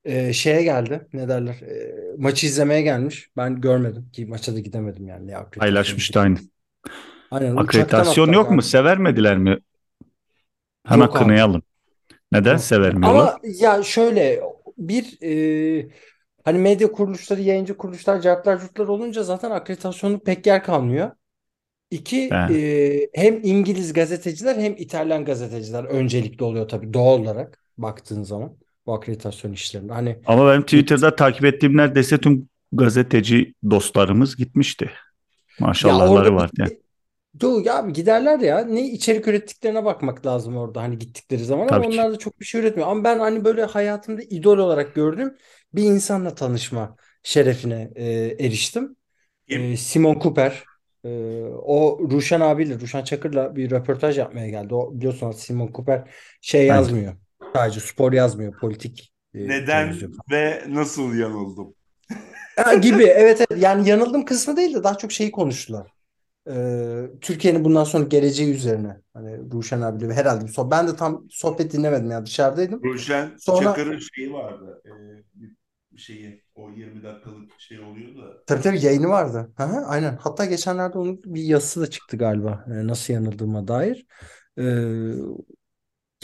e, 0.04 0.32
şeye 0.32 0.62
geldi. 0.62 1.06
Ne 1.12 1.28
derler? 1.28 1.54
E, 1.54 1.94
maçı 2.18 2.46
izlemeye 2.46 2.82
gelmiş. 2.82 3.30
Ben 3.36 3.60
görmedim 3.60 4.10
ki 4.12 4.26
maça 4.26 4.54
da 4.54 4.60
gidemedim 4.60 5.08
yani. 5.08 5.26
Ne 5.26 5.36
Paylaşmıştı 5.58 6.20
aynı. 6.20 6.38
Aynen 7.30 7.56
Akreditasyon 7.56 8.32
yok 8.32 8.50
mu? 8.50 8.56
abi. 8.56 8.62
Severmediler 8.62 9.38
mi? 9.38 9.58
Hemen 10.86 11.06
Yok 11.06 11.16
abi. 11.16 11.24
kınayalım. 11.24 11.62
Neden 12.32 12.56
severmiyorlar? 12.56 13.20
Ama 13.20 13.38
ya 13.44 13.82
şöyle 13.82 14.42
bir 14.78 15.18
e, 15.22 15.88
hani 16.44 16.58
medya 16.58 16.92
kuruluşları, 16.92 17.40
yayıncı 17.40 17.76
kuruluşlar, 17.76 18.20
cartlar, 18.20 18.60
curtlar 18.60 18.88
olunca 18.88 19.22
zaten 19.22 19.50
akreditasyonluk 19.50 20.26
pek 20.26 20.46
yer 20.46 20.64
kalmıyor. 20.64 21.10
İki, 21.90 22.16
He. 22.30 22.36
e, 22.50 23.08
hem 23.14 23.40
İngiliz 23.44 23.92
gazeteciler 23.92 24.56
hem 24.56 24.74
İtalyan 24.78 25.24
gazeteciler 25.24 25.84
öncelikli 25.84 26.44
oluyor 26.44 26.68
tabii 26.68 26.94
doğal 26.94 27.20
olarak 27.20 27.60
baktığın 27.78 28.22
zaman 28.22 28.56
bu 28.86 28.94
akreditasyon 28.94 29.52
işlerinde. 29.52 29.92
Hani 29.92 30.18
Ama 30.26 30.50
benim 30.50 30.62
Twitter'da 30.62 31.16
takip 31.16 31.44
ettiğim 31.44 31.76
neredeyse 31.76 32.18
tüm 32.18 32.48
gazeteci 32.72 33.54
dostlarımız 33.70 34.36
gitmişti. 34.36 34.90
ya 35.80 36.00
Maşallahları 36.00 36.00
orada 36.00 36.34
var 36.34 36.50
bir, 36.52 36.52
yani. 36.58 36.72
Yo 37.42 37.60
ya 37.64 37.74
abi 37.76 37.92
giderler 37.92 38.40
ya. 38.40 38.58
Ne 38.64 38.82
içerik 38.90 39.28
ürettiklerine 39.28 39.84
bakmak 39.84 40.26
lazım 40.26 40.56
orada 40.56 40.82
hani 40.82 40.98
gittikleri 40.98 41.44
zaman 41.44 41.68
ama 41.68 41.76
Tabii 41.76 41.88
ki. 41.88 42.00
onlar 42.00 42.12
da 42.12 42.18
çok 42.18 42.40
bir 42.40 42.44
şey 42.44 42.60
üretmiyor. 42.60 42.88
Ama 42.88 43.04
ben 43.04 43.18
hani 43.18 43.44
böyle 43.44 43.64
hayatımda 43.64 44.22
idol 44.22 44.58
olarak 44.58 44.94
gördüğüm 44.94 45.36
bir 45.74 45.82
insanla 45.82 46.34
tanışma 46.34 46.96
şerefine 47.22 47.90
e, 47.96 48.04
eriştim. 48.46 48.96
E, 49.48 49.76
Simon 49.76 50.20
Cooper. 50.20 50.64
E, 51.04 51.08
o 51.52 51.98
Ruşen 52.10 52.40
abiyle, 52.40 52.80
Ruşen 52.80 53.04
Çakır'la 53.04 53.56
bir 53.56 53.70
röportaj 53.70 54.18
yapmaya 54.18 54.48
geldi. 54.48 54.74
O 54.74 54.94
biliyorsunuz 54.98 55.36
Simon 55.40 55.72
Cooper 55.74 56.10
şey 56.40 56.66
Aynen. 56.68 56.68
yazmıyor. 56.68 57.14
Sadece 57.56 57.80
spor 57.80 58.12
yazmıyor, 58.12 58.56
politik 58.58 59.14
e, 59.34 59.38
Neden 59.40 59.66
televizyon. 59.66 60.12
ve 60.30 60.64
nasıl 60.68 61.14
yanıldım? 61.14 61.74
Ha, 62.56 62.74
gibi 62.74 63.02
evet, 63.04 63.40
evet 63.50 63.62
yani 63.62 63.88
yanıldım 63.88 64.24
kısmı 64.24 64.56
değil 64.56 64.74
de 64.74 64.84
daha 64.84 64.98
çok 64.98 65.12
şeyi 65.12 65.30
konuştular. 65.30 65.92
Türkiye'nin 67.20 67.64
bundan 67.64 67.84
sonra 67.84 68.04
geleceği 68.04 68.54
üzerine. 68.54 68.96
Hani 69.14 69.38
Ruşen 69.52 69.80
abiyle 69.80 70.14
herhalde 70.14 70.44
bir 70.44 70.50
sohbet. 70.50 70.70
Ben 70.72 70.88
de 70.88 70.96
tam 70.96 71.26
sohbet 71.30 71.72
dinlemedim 71.72 72.10
yani 72.10 72.26
dışarıdaydım. 72.26 72.82
Ruşen 72.84 73.32
Sonra- 73.38 73.60
Çakır'ın 73.64 73.98
şeyi 73.98 74.32
vardı. 74.32 74.82
E, 74.86 74.90
bir 75.92 76.00
şeyi 76.00 76.42
o 76.54 76.70
20 76.70 77.02
dakikalık 77.02 77.60
şey 77.60 77.80
oluyor 77.80 78.16
da. 78.16 78.44
Tabii 78.46 78.62
tabii 78.62 78.84
yayını 78.86 79.08
vardı. 79.08 79.52
Hı 79.56 79.62
hı, 79.64 79.86
aynen. 79.86 80.16
Hatta 80.16 80.44
geçenlerde 80.44 80.98
onun 80.98 81.22
bir 81.24 81.42
yazısı 81.42 81.80
da 81.80 81.90
çıktı 81.90 82.16
galiba. 82.16 82.64
Ee, 82.68 82.86
nasıl 82.86 83.14
yanıldığıma 83.14 83.68
dair. 83.68 84.06
Ee, 84.58 84.62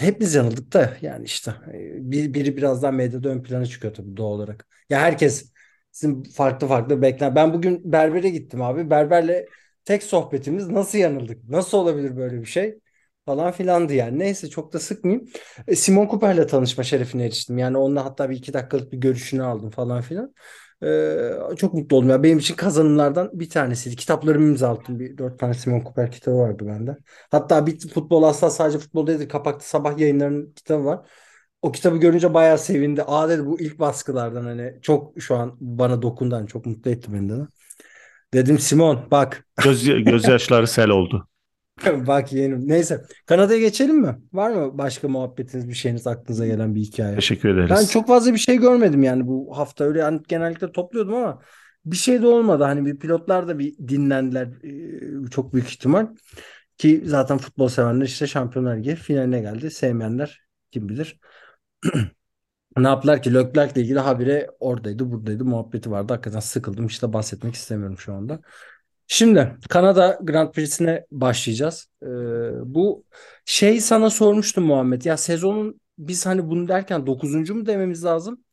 hep 0.00 0.20
biz 0.20 0.34
yanıldık 0.34 0.72
da 0.72 0.96
yani 1.02 1.24
işte 1.24 1.50
e, 1.74 2.10
bir, 2.10 2.34
biri 2.34 2.56
biraz 2.56 2.82
daha 2.82 2.92
medyada 2.92 3.28
ön 3.28 3.42
plana 3.42 3.66
çıkıyor 3.66 3.94
tabii 3.94 4.16
doğal 4.16 4.30
olarak. 4.32 4.66
Ya 4.90 5.00
herkes 5.00 5.52
sizin 5.92 6.22
farklı 6.22 6.66
farklı 6.66 7.02
bekler. 7.02 7.34
Ben 7.34 7.54
bugün 7.54 7.92
berbere 7.92 8.30
gittim 8.30 8.62
abi. 8.62 8.90
Berberle 8.90 9.50
tek 9.84 10.02
sohbetimiz 10.02 10.68
nasıl 10.68 10.99
yanıldık? 10.99 11.49
Nasıl 11.49 11.78
olabilir 11.78 12.16
böyle 12.16 12.40
bir 12.40 12.46
şey? 12.46 12.78
Falan 13.26 13.52
filandı 13.52 13.94
yani. 13.94 14.18
Neyse 14.18 14.49
çok 14.50 14.72
da 14.72 14.78
sıkmayayım. 14.78 15.28
E, 15.68 15.76
Simon 15.76 16.08
Cooper'le 16.08 16.46
tanışma 16.46 16.84
şerefine 16.84 17.25
eriştim. 17.26 17.58
Yani 17.58 17.78
onunla 17.78 18.04
hatta 18.04 18.30
bir 18.30 18.37
iki 18.37 18.52
dakikalık 18.52 18.92
bir 18.92 18.99
görüşünü 18.99 19.42
aldım 19.42 19.70
falan 19.70 20.00
filan. 20.00 20.34
Ee, 20.82 21.30
çok 21.56 21.75
mutlu 21.75 21.96
oldum 21.96 22.08
ya. 22.10 22.22
Benim 22.22 22.38
için 22.38 22.54
kazanımlardan 22.56 23.30
bir 23.32 23.50
tanesiydi. 23.50 23.96
Kitaplarımı 23.96 24.46
imzalattım. 24.49 24.99
Bir 25.00 25.18
dört 25.18 25.38
tane 25.38 25.54
Simon 25.54 25.80
Cooper 25.80 26.10
kitabı 26.10 26.37
vardı 26.38 26.64
bende. 26.66 26.96
Hatta 27.30 27.66
bir 27.66 27.88
futbol 27.88 28.22
asla 28.22 28.50
sadece 28.50 28.78
futbol 28.78 29.06
değil 29.06 29.28
kapakta 29.28 29.64
sabah 29.66 29.99
yayınlarının 29.99 30.52
kitabı 30.52 30.84
var. 30.84 31.06
O 31.62 31.72
kitabı 31.72 31.96
görünce 31.96 32.34
bayağı 32.34 32.58
sevindi. 32.58 33.02
Aa 33.06 33.28
dedi 33.28 33.46
bu 33.46 33.60
ilk 33.60 33.78
baskılardan 33.78 34.44
hani 34.44 34.78
çok 34.82 35.20
şu 35.22 35.37
an 35.37 35.56
bana 35.60 36.02
dokundu. 36.02 36.34
Hani 36.37 36.49
çok 36.49 36.66
mutlu 36.66 36.90
etti 36.90 37.12
beni 37.12 37.28
de. 37.28 37.34
Dedim 38.34 38.58
Simon 38.58 39.06
bak 39.10 39.46
Göz, 39.64 39.84
gözyaşları 39.84 40.66
sel 40.66 40.88
oldu. 40.88 41.28
bak 41.87 42.32
yeğenim. 42.32 42.68
Neyse 42.68 43.04
Kanada'ya 43.26 43.60
geçelim 43.60 43.96
mi? 43.96 44.18
Var 44.32 44.50
mı 44.50 44.78
başka 44.78 45.08
muhabbetiniz 45.08 45.68
bir 45.68 45.75
şeyiniz 45.75 46.06
aklınıza 46.06 46.46
gelen 46.46 46.75
bir 46.75 46.80
hikaye? 46.80 47.14
Teşekkür 47.14 47.49
ederiz. 47.49 47.70
Ben 47.70 47.87
çok 47.87 48.06
fazla 48.06 48.32
bir 48.32 48.38
şey 48.38 48.56
görmedim 48.56 49.02
yani 49.02 49.26
bu 49.26 49.58
hafta 49.58 49.84
öyle 49.84 49.99
yani 49.99 50.20
genellikle 50.28 50.72
topluyordum 50.72 51.14
ama 51.14 51.40
bir 51.84 51.96
şey 51.96 52.22
de 52.22 52.26
olmadı. 52.26 52.64
Hani 52.64 52.87
bir 52.87 52.99
pilotlar 52.99 53.49
da 53.49 53.58
bir 53.58 53.75
dinlendiler 53.88 54.49
ee, 54.64 55.30
çok 55.30 55.52
büyük 55.54 55.68
ihtimal. 55.68 56.06
Ki 56.78 57.02
zaten 57.04 57.38
futbol 57.38 57.68
sevenler 57.68 58.04
işte 58.06 58.26
Şampiyonlar 58.26 58.76
Ligi 58.76 58.94
finaline 58.94 59.40
geldi. 59.40 59.70
Sevmeyenler 59.70 60.40
kim 60.70 60.88
bilir. 60.88 61.20
Ne 62.76 62.88
yaptılar 62.88 63.22
ki 63.22 63.34
Leclerc'le 63.34 63.76
ilgili 63.76 63.98
habire 63.98 64.50
oradaydı 64.60 65.12
buradaydı 65.12 65.44
muhabbeti 65.44 65.90
vardı. 65.90 66.12
Hakikaten 66.12 66.40
sıkıldım 66.40 66.86
işte 66.86 67.12
bahsetmek 67.12 67.54
istemiyorum 67.54 67.98
şu 67.98 68.14
anda. 68.14 68.40
Şimdi 69.06 69.56
Kanada 69.68 70.18
Grand 70.22 70.52
Prix'sine 70.52 71.06
başlayacağız. 71.10 71.88
Ee, 72.02 72.06
bu 72.64 73.04
şey 73.44 73.80
sana 73.80 74.10
sormuştum 74.10 74.64
Muhammed. 74.64 75.04
Ya 75.04 75.16
sezonun 75.16 75.80
biz 75.98 76.26
hani 76.26 76.48
bunu 76.50 76.68
derken 76.68 77.06
9. 77.06 77.54
mu 77.54 77.66
dememiz 77.66 78.04
lazım? 78.04 78.44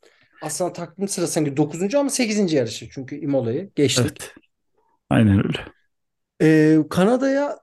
Aslında 0.41 0.73
takvim 0.73 1.07
sırasında 1.07 1.57
9. 1.57 1.95
ama 1.97 2.09
8. 2.09 2.55
yarışı. 2.55 2.89
Çünkü 2.89 3.15
Imola'yı 3.15 3.71
geçtik. 3.75 4.05
Evet. 4.05 4.33
Aynen 5.09 5.37
öyle. 5.37 5.59
Ee, 6.41 6.79
Kanada'ya 6.89 7.57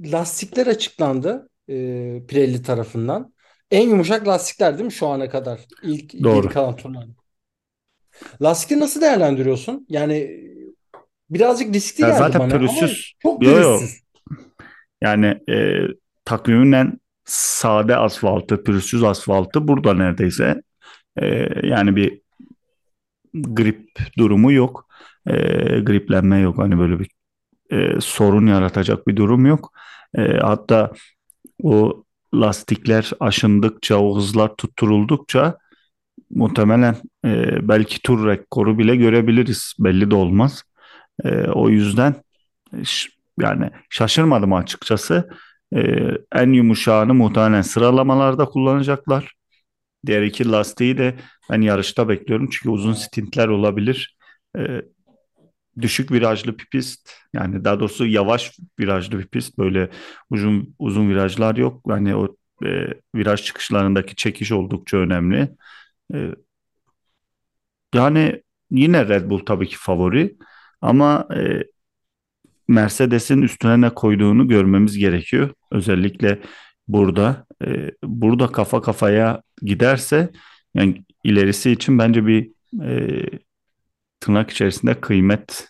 lastikler 0.00 0.66
açıklandı 0.66 1.50
e, 1.68 1.74
Pirelli 2.28 2.62
tarafından. 2.62 3.34
En 3.70 3.88
yumuşak 3.88 4.28
lastikler 4.28 4.74
değil 4.74 4.84
mi 4.84 4.92
şu 4.92 5.06
ana 5.06 5.30
kadar? 5.30 5.60
İlk 5.82 6.10
Doğru. 6.22 6.32
geri 6.32 6.48
kalan 6.48 6.76
turlarda. 6.76 7.12
Lastikleri 8.42 8.80
nasıl 8.80 9.00
değerlendiriyorsun? 9.00 9.86
Yani 9.88 10.40
birazcık 11.30 11.74
riskli 11.74 12.00
Ya 12.00 12.06
geldi 12.06 12.12
zaten 12.12 12.38
bana 12.38 12.54
ama 12.56 12.60
pürüzsüz. 12.60 13.14
çok 13.18 13.42
Yo, 13.42 13.58
yo. 13.58 13.80
pürüzsüz. 13.80 14.02
Yani 15.02 15.26
e, 15.50 15.78
takvimin 16.24 16.72
en 16.72 17.00
sade 17.24 17.96
asfaltı, 17.96 18.64
pürüzsüz 18.64 19.02
asfaltı 19.04 19.68
burada 19.68 19.94
neredeyse. 19.94 20.62
E, 21.16 21.26
yani 21.68 21.96
bir 21.96 22.22
grip 23.34 23.98
durumu 24.18 24.52
yok. 24.52 24.86
E, 25.26 25.32
griplenme 25.80 26.38
yok. 26.38 26.58
Hani 26.58 26.78
böyle 26.78 26.98
bir 27.00 27.10
e, 27.72 28.00
sorun 28.02 28.46
yaratacak 28.46 29.08
bir 29.08 29.16
durum 29.16 29.46
yok. 29.46 29.72
E, 30.18 30.22
hatta 30.38 30.92
o 31.64 32.04
lastikler 32.34 33.10
aşındıkça, 33.20 33.96
o 33.96 34.16
hızlar 34.16 34.56
tutturuldukça 34.56 35.58
muhtemelen 36.30 36.96
e, 37.24 37.68
belki 37.68 38.02
tur 38.02 38.26
rekoru 38.28 38.78
bile 38.78 38.96
görebiliriz. 38.96 39.74
Belli 39.78 40.10
de 40.10 40.14
olmaz. 40.14 40.64
E, 41.24 41.30
o 41.34 41.68
yüzden 41.68 42.14
ş- 42.84 43.10
yani 43.40 43.70
şaşırmadım 43.90 44.52
açıkçası. 44.52 45.28
E, 45.76 45.80
en 46.34 46.52
yumuşağını 46.52 47.14
muhtemelen 47.14 47.62
sıralamalarda 47.62 48.44
kullanacaklar. 48.44 49.34
Diğer 50.06 50.22
iki 50.22 50.50
lastiği 50.50 50.98
de 50.98 51.14
ben 51.50 51.60
yarışta 51.60 52.08
bekliyorum. 52.08 52.48
Çünkü 52.52 52.70
uzun 52.70 52.92
stintler 52.92 53.48
olabilir. 53.48 54.16
E, 54.58 54.82
düşük 55.82 56.12
virajlı 56.12 56.58
bir 56.58 56.66
pist. 56.66 57.10
Yani 57.32 57.64
daha 57.64 57.80
doğrusu 57.80 58.06
yavaş 58.06 58.58
virajlı 58.80 59.18
bir 59.18 59.26
pist. 59.26 59.58
Böyle 59.58 59.90
uzun 60.30 60.74
uzun 60.78 61.10
virajlar 61.10 61.56
yok. 61.56 61.82
Yani 61.88 62.16
o 62.16 62.36
e, 62.64 62.86
viraj 63.14 63.42
çıkışlarındaki 63.42 64.16
çekiş 64.16 64.52
oldukça 64.52 64.96
önemli. 64.96 65.48
E, 66.14 66.34
yani 67.94 68.42
yine 68.70 69.08
Red 69.08 69.30
Bull 69.30 69.38
tabii 69.46 69.68
ki 69.68 69.76
favori 69.78 70.36
ama 70.80 71.28
e, 71.36 71.64
Mercedes'in 72.68 73.42
üstüne 73.42 73.80
ne 73.80 73.90
koyduğunu 73.90 74.48
görmemiz 74.48 74.98
gerekiyor. 74.98 75.50
Özellikle 75.72 76.40
burada 76.88 77.46
e, 77.64 77.90
burada 78.04 78.52
kafa 78.52 78.82
kafaya 78.82 79.42
giderse 79.62 80.30
yani 80.74 81.04
ilerisi 81.24 81.70
için 81.70 81.98
bence 81.98 82.26
bir 82.26 82.50
e, 82.82 83.22
tırnak 84.20 84.50
içerisinde 84.50 85.00
kıymet 85.00 85.68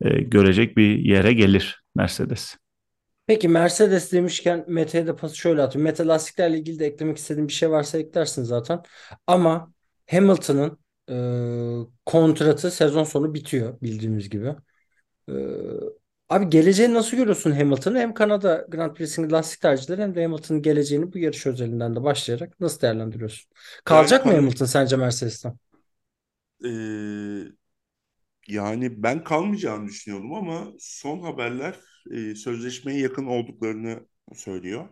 e, 0.00 0.08
görecek 0.20 0.76
bir 0.76 0.98
yere 0.98 1.32
gelir 1.32 1.82
Mercedes. 1.94 2.56
Peki 3.26 3.48
Mercedes 3.48 4.12
demişken 4.12 4.64
Mete'ye 4.68 5.06
de 5.06 5.16
pası 5.16 5.36
şöyle 5.36 5.62
atayım. 5.62 5.84
Mete 5.84 6.04
lastiklerle 6.06 6.58
ilgili 6.58 6.78
de 6.78 6.86
eklemek 6.86 7.16
istediğin 7.18 7.48
bir 7.48 7.52
şey 7.52 7.70
varsa 7.70 7.98
eklersin 7.98 8.42
zaten. 8.42 8.82
Ama 9.26 9.72
Hamilton'ın 10.10 10.78
e, 11.10 11.16
kontratı 12.06 12.70
sezon 12.70 13.04
sonu 13.04 13.34
bitiyor 13.34 13.80
bildiğimiz 13.80 14.30
gibi. 14.30 14.54
E, 15.28 15.34
abi 16.28 16.50
geleceğini 16.50 16.94
nasıl 16.94 17.16
görüyorsun 17.16 17.50
Hamilton'ı? 17.52 17.98
Hem 17.98 18.14
Kanada 18.14 18.66
Grand 18.68 18.94
Prix'sinin 18.94 19.30
lastik 19.30 19.60
tercihleri 19.60 20.02
hem 20.02 20.14
de 20.14 20.22
Hamilton'ın 20.22 20.62
geleceğini 20.62 21.12
bu 21.12 21.18
yarış 21.18 21.46
özelinden 21.46 21.96
de 21.96 22.02
başlayarak 22.02 22.60
nasıl 22.60 22.80
değerlendiriyorsun? 22.80 23.50
Kalacak 23.84 24.26
mı 24.26 24.32
Yani- 24.32 24.40
Hamilton 24.40 24.66
sence 24.66 24.96
Mercedes'ten? 24.96 25.56
Ee, 26.64 26.68
yani 28.48 29.02
ben 29.02 29.24
kalmayacağını 29.24 29.88
düşünüyordum 29.88 30.34
ama 30.34 30.72
son 30.78 31.20
haberler 31.20 31.76
e, 32.10 32.34
sözleşmeye 32.34 33.00
yakın 33.00 33.26
olduklarını 33.26 34.06
söylüyor. 34.34 34.88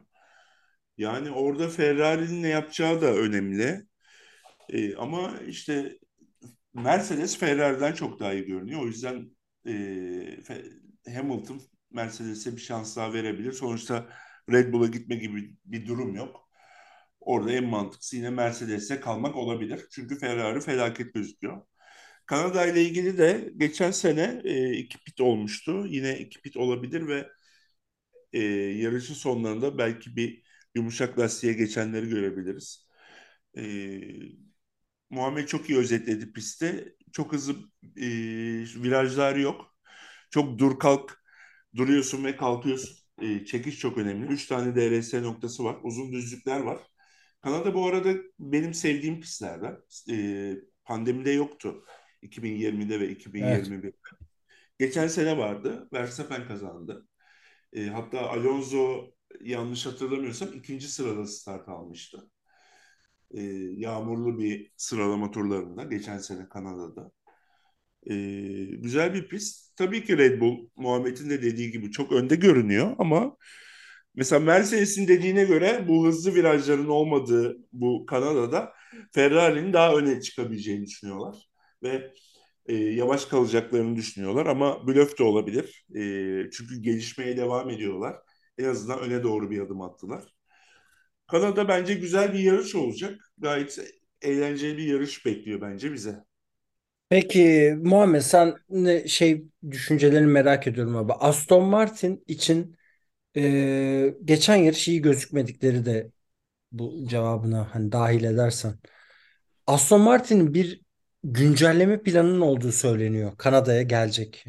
Yani 0.98 1.30
orada 1.30 1.68
Ferrari'nin 1.68 2.42
ne 2.42 2.48
yapacağı 2.48 3.02
da 3.02 3.14
önemli. 3.14 3.82
E, 4.68 4.96
ama 4.96 5.40
işte 5.48 5.98
Mercedes 6.74 7.38
Ferrari'den 7.38 7.92
çok 7.92 8.20
daha 8.20 8.32
iyi 8.34 8.44
görünüyor. 8.46 8.82
O 8.82 8.86
yüzden 8.86 9.30
e, 9.66 9.74
Hamilton 11.14 11.60
Mercedes'e 11.90 12.56
bir 12.56 12.60
şans 12.60 12.96
daha 12.96 13.12
verebilir. 13.12 13.52
Sonuçta 13.52 14.08
Red 14.52 14.72
Bull'a 14.72 14.86
gitme 14.86 15.16
gibi 15.16 15.56
bir 15.64 15.86
durum 15.86 16.14
yok. 16.14 16.48
Orada 17.20 17.52
en 17.52 17.64
mantıklısı 17.64 18.16
yine 18.16 18.30
Mercedes'e 18.30 19.00
kalmak 19.00 19.36
olabilir. 19.36 19.86
Çünkü 19.90 20.18
Ferrari 20.18 20.60
felaket 20.60 21.14
gözüküyor. 21.14 21.62
Kanada 22.26 22.66
ile 22.66 22.82
ilgili 22.84 23.18
de 23.18 23.52
geçen 23.56 23.90
sene 23.90 24.40
e, 24.44 24.72
iki 24.72 24.98
pit 24.98 25.20
olmuştu. 25.20 25.86
Yine 25.86 26.18
iki 26.18 26.40
pit 26.42 26.56
olabilir 26.56 27.06
ve 27.08 27.28
e, 28.32 28.38
yarışın 28.82 29.14
sonlarında 29.14 29.78
belki 29.78 30.16
bir 30.16 30.42
yumuşak 30.74 31.18
lastiğe 31.18 31.52
geçenleri 31.52 32.08
görebiliriz. 32.08 32.88
E, 33.58 33.62
Muhammed 35.10 35.46
çok 35.48 35.70
iyi 35.70 35.78
özetledi 35.78 36.32
pistte. 36.32 36.94
Çok 37.12 37.32
hızlı 37.32 37.52
e, 37.96 38.06
virajlar 38.82 39.36
yok. 39.36 39.76
Çok 40.30 40.58
dur 40.58 40.78
kalk 40.78 41.24
duruyorsun 41.76 42.24
ve 42.24 42.36
kalkıyorsun. 42.36 42.96
E, 43.22 43.44
çekiş 43.44 43.78
çok 43.78 43.98
önemli. 43.98 44.26
Üç 44.32 44.46
tane 44.46 44.76
DRS 44.76 45.22
noktası 45.22 45.64
var. 45.64 45.76
Uzun 45.82 46.12
düzlükler 46.12 46.60
var. 46.60 46.78
Kanada 47.42 47.74
bu 47.74 47.86
arada 47.86 48.14
benim 48.38 48.74
sevdiğim 48.74 49.20
pistlerden. 49.20 49.76
E, 50.10 50.54
pandemide 50.84 51.30
yoktu. 51.30 51.84
2020'de 52.24 53.00
ve 53.00 53.12
2021'de. 53.12 53.86
Evet. 53.86 53.94
Geçen 54.78 55.08
sene 55.08 55.38
vardı. 55.38 55.88
Verstappen 55.92 56.48
kazandı. 56.48 57.06
E, 57.72 57.86
hatta 57.86 58.30
Alonso 58.30 59.10
yanlış 59.40 59.86
hatırlamıyorsam 59.86 60.48
ikinci 60.54 60.88
sırada 60.88 61.26
start 61.26 61.68
almıştı. 61.68 62.30
E, 63.30 63.42
yağmurlu 63.76 64.38
bir 64.38 64.72
sıralama 64.76 65.30
turlarında 65.30 65.84
geçen 65.84 66.18
sene 66.18 66.48
Kanada'da. 66.48 67.12
E, 68.10 68.14
güzel 68.64 69.14
bir 69.14 69.28
pist. 69.28 69.76
Tabii 69.76 70.04
ki 70.04 70.18
Red 70.18 70.40
Bull 70.40 70.68
Muhammed'in 70.76 71.30
de 71.30 71.42
dediği 71.42 71.70
gibi 71.70 71.90
çok 71.90 72.12
önde 72.12 72.36
görünüyor 72.36 72.96
ama 72.98 73.36
mesela 74.14 74.40
Mercedes'in 74.40 75.08
dediğine 75.08 75.44
göre 75.44 75.84
bu 75.88 76.06
hızlı 76.06 76.34
virajların 76.34 76.88
olmadığı 76.88 77.56
bu 77.72 78.06
Kanada'da 78.06 78.72
Ferrari'nin 79.12 79.72
daha 79.72 79.94
öne 79.94 80.20
çıkabileceğini 80.20 80.86
düşünüyorlar. 80.86 81.53
Ve 81.84 82.14
e, 82.66 82.74
yavaş 82.74 83.24
kalacaklarını 83.26 83.96
düşünüyorlar 83.96 84.46
ama 84.46 84.86
blöf 84.86 85.18
de 85.18 85.22
olabilir. 85.22 85.86
E, 85.94 86.00
çünkü 86.50 86.82
gelişmeye 86.82 87.36
devam 87.36 87.70
ediyorlar. 87.70 88.16
En 88.58 88.64
azından 88.64 89.00
öne 89.00 89.22
doğru 89.22 89.50
bir 89.50 89.60
adım 89.60 89.82
attılar. 89.82 90.24
Kanada 91.26 91.68
bence 91.68 91.94
güzel 91.94 92.32
bir 92.32 92.38
yarış 92.38 92.74
olacak. 92.74 93.32
Gayet 93.38 93.78
eğlenceli 94.22 94.76
bir 94.78 94.84
yarış 94.84 95.26
bekliyor 95.26 95.60
bence 95.60 95.92
bize. 95.92 96.24
Peki 97.08 97.74
Muhammed 97.82 98.20
sen 98.20 98.54
ne 98.68 99.08
şey 99.08 99.44
düşüncelerini 99.70 100.26
merak 100.26 100.66
ediyorum 100.66 100.96
abi. 100.96 101.12
Aston 101.12 101.64
Martin 101.64 102.24
için 102.26 102.76
e, 103.36 104.14
geçen 104.24 104.56
yarış 104.56 104.88
iyi 104.88 105.02
gözükmedikleri 105.02 105.86
de 105.86 106.12
bu 106.72 107.06
cevabına 107.08 107.74
hani 107.74 107.92
dahil 107.92 108.24
edersen. 108.24 108.74
Aston 109.66 110.00
Martin'in 110.00 110.54
bir 110.54 110.83
güncelleme 111.24 112.02
planının 112.02 112.40
olduğu 112.40 112.72
söyleniyor. 112.72 113.32
Kanada'ya 113.38 113.82
gelecek. 113.82 114.44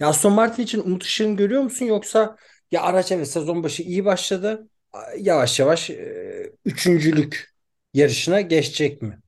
Ya 0.00 0.08
Aston 0.08 0.32
Martin 0.32 0.62
için 0.62 0.80
umut 0.80 1.04
ışığını 1.04 1.36
görüyor 1.36 1.62
musun 1.62 1.86
yoksa 1.86 2.36
ya 2.70 2.82
araç 2.82 3.12
evet 3.12 3.28
sezon 3.28 3.62
başı 3.62 3.82
iyi 3.82 4.04
başladı. 4.04 4.68
Yavaş 5.18 5.60
yavaş 5.60 5.90
e, 5.90 6.52
üçüncülük 6.64 7.50
yarışına 7.94 8.40
geçecek 8.40 9.02
mi? 9.02 9.18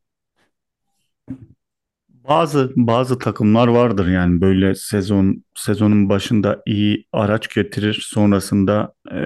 Bazı 2.09 2.73
bazı 2.77 3.19
takımlar 3.19 3.69
vardır 3.69 4.09
yani 4.09 4.41
böyle 4.41 4.75
sezon 4.75 5.45
sezonun 5.55 6.09
başında 6.09 6.63
iyi 6.67 7.07
araç 7.13 7.55
getirir 7.55 8.07
sonrasında 8.09 8.95
e, 9.13 9.17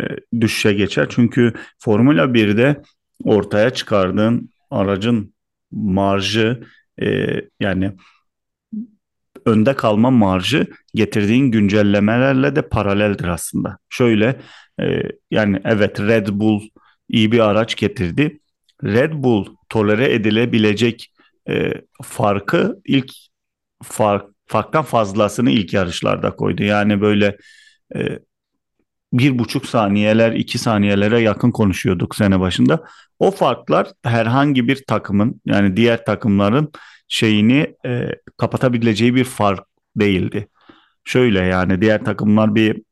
düşüşe 0.41 0.73
geçer. 0.73 1.07
Çünkü 1.11 1.53
Formula 1.79 2.35
1'de 2.35 2.83
ortaya 3.25 3.71
çıkardığın 3.71 4.51
aracın 4.71 5.35
marjı 5.71 6.61
e, 7.03 7.41
yani 7.61 7.93
önde 9.47 9.77
kalma 9.77 10.11
marjı 10.11 10.67
getirdiğin 10.95 11.51
güncellemelerle 11.51 12.57
de 12.57 12.69
paraleldir 12.69 13.25
aslında. 13.25 13.79
Şöyle 13.89 14.41
e, 14.81 15.03
yani 15.31 15.61
evet 15.65 16.01
Red 16.01 16.29
Bull 16.31 16.63
iyi 17.09 17.33
bir 17.33 17.41
araç 17.41 17.77
getirdi. 17.77 18.41
Red 18.85 19.13
Bull 19.13 19.47
tolere 19.69 20.15
edilebilecek 20.15 21.13
e, 21.49 21.73
farkı 22.03 22.81
ilk 22.85 23.13
fark 23.83 24.27
farktan 24.47 24.85
fazlasını 24.85 25.51
ilk 25.51 25.73
yarışlarda 25.73 26.31
koydu. 26.31 26.63
Yani 26.63 27.01
böyle 27.01 27.37
e, 27.97 28.19
bir 29.19 29.39
buçuk 29.39 29.67
saniyeler, 29.67 30.33
iki 30.33 30.59
saniyelere 30.59 31.21
yakın 31.21 31.51
konuşuyorduk 31.51 32.17
sene 32.17 32.41
başında. 32.41 32.85
O 33.19 33.31
farklar 33.31 33.89
herhangi 34.03 34.69
bir 34.69 34.85
takımın 34.85 35.41
yani 35.47 35.77
diğer 35.77 36.05
takımların 36.05 36.73
şeyini 37.09 37.75
e, 37.87 38.09
kapatabileceği 38.37 39.15
bir 39.15 39.25
fark 39.25 39.65
değildi. 39.97 40.49
Şöyle 41.05 41.41
yani 41.41 41.81
diğer 41.81 42.05
takımlar 42.05 42.55
bir 42.55 42.83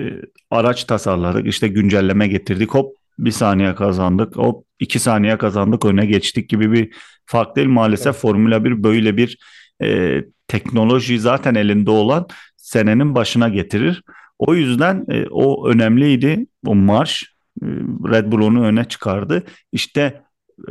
e, 0.00 0.04
araç 0.50 0.84
tasarladık, 0.84 1.46
işte 1.46 1.68
güncelleme 1.68 2.28
getirdik, 2.28 2.70
hop 2.70 2.96
bir 3.18 3.30
saniye 3.30 3.74
kazandık, 3.74 4.36
hop 4.36 4.66
iki 4.80 4.98
saniye 4.98 5.38
kazandık, 5.38 5.84
öne 5.84 6.06
geçtik 6.06 6.48
gibi 6.48 6.72
bir 6.72 6.94
fark 7.26 7.56
değil. 7.56 7.68
Maalesef 7.68 8.06
evet. 8.06 8.22
Formula 8.22 8.64
1 8.64 8.82
böyle 8.82 9.16
bir 9.16 9.38
e, 9.82 10.20
teknoloji 10.48 11.18
zaten 11.18 11.54
elinde 11.54 11.90
olan 11.90 12.26
senenin 12.56 13.14
başına 13.14 13.48
getirir. 13.48 14.02
O 14.40 14.54
yüzden 14.54 15.04
e, 15.08 15.26
o 15.30 15.68
önemliydi. 15.68 16.46
O 16.66 16.74
marş 16.74 17.34
e, 17.62 17.66
Red 18.10 18.32
Bull 18.32 18.40
onu 18.40 18.64
öne 18.64 18.84
çıkardı. 18.84 19.42
İşte 19.72 20.22
e, 20.68 20.70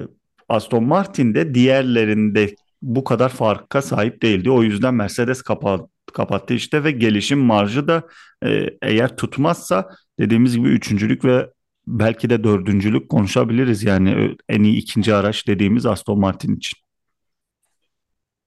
Aston 0.50 0.84
Martin 0.84 1.36
de 1.36 1.54
diğerlerinde 1.54 2.56
bu 2.82 3.04
kadar 3.04 3.30
farka 3.30 3.82
sahip 3.82 4.22
değildi. 4.22 4.52
O 4.52 4.64
yüzden 4.64 4.94
Mercedes 4.94 5.42
kapattı, 5.42 5.88
kapattı 6.14 6.54
işte 6.54 6.84
ve 6.84 6.92
gelişim 6.92 7.40
marjı 7.40 7.88
da 7.88 8.04
e, 8.46 8.70
eğer 8.82 9.18
tutmazsa 9.18 9.90
dediğimiz 10.20 10.58
gibi 10.58 10.68
üçüncülük 10.68 11.26
ve 11.26 11.50
belki 11.88 12.30
de 12.30 12.44
dördüncülük 12.44 13.10
konuşabiliriz. 13.10 13.84
Yani 13.84 14.36
en 14.50 14.64
iyi 14.64 14.78
ikinci 14.78 15.16
araç 15.16 15.48
dediğimiz 15.48 15.86
Aston 15.86 16.20
Martin 16.20 16.56
için. 16.56 16.89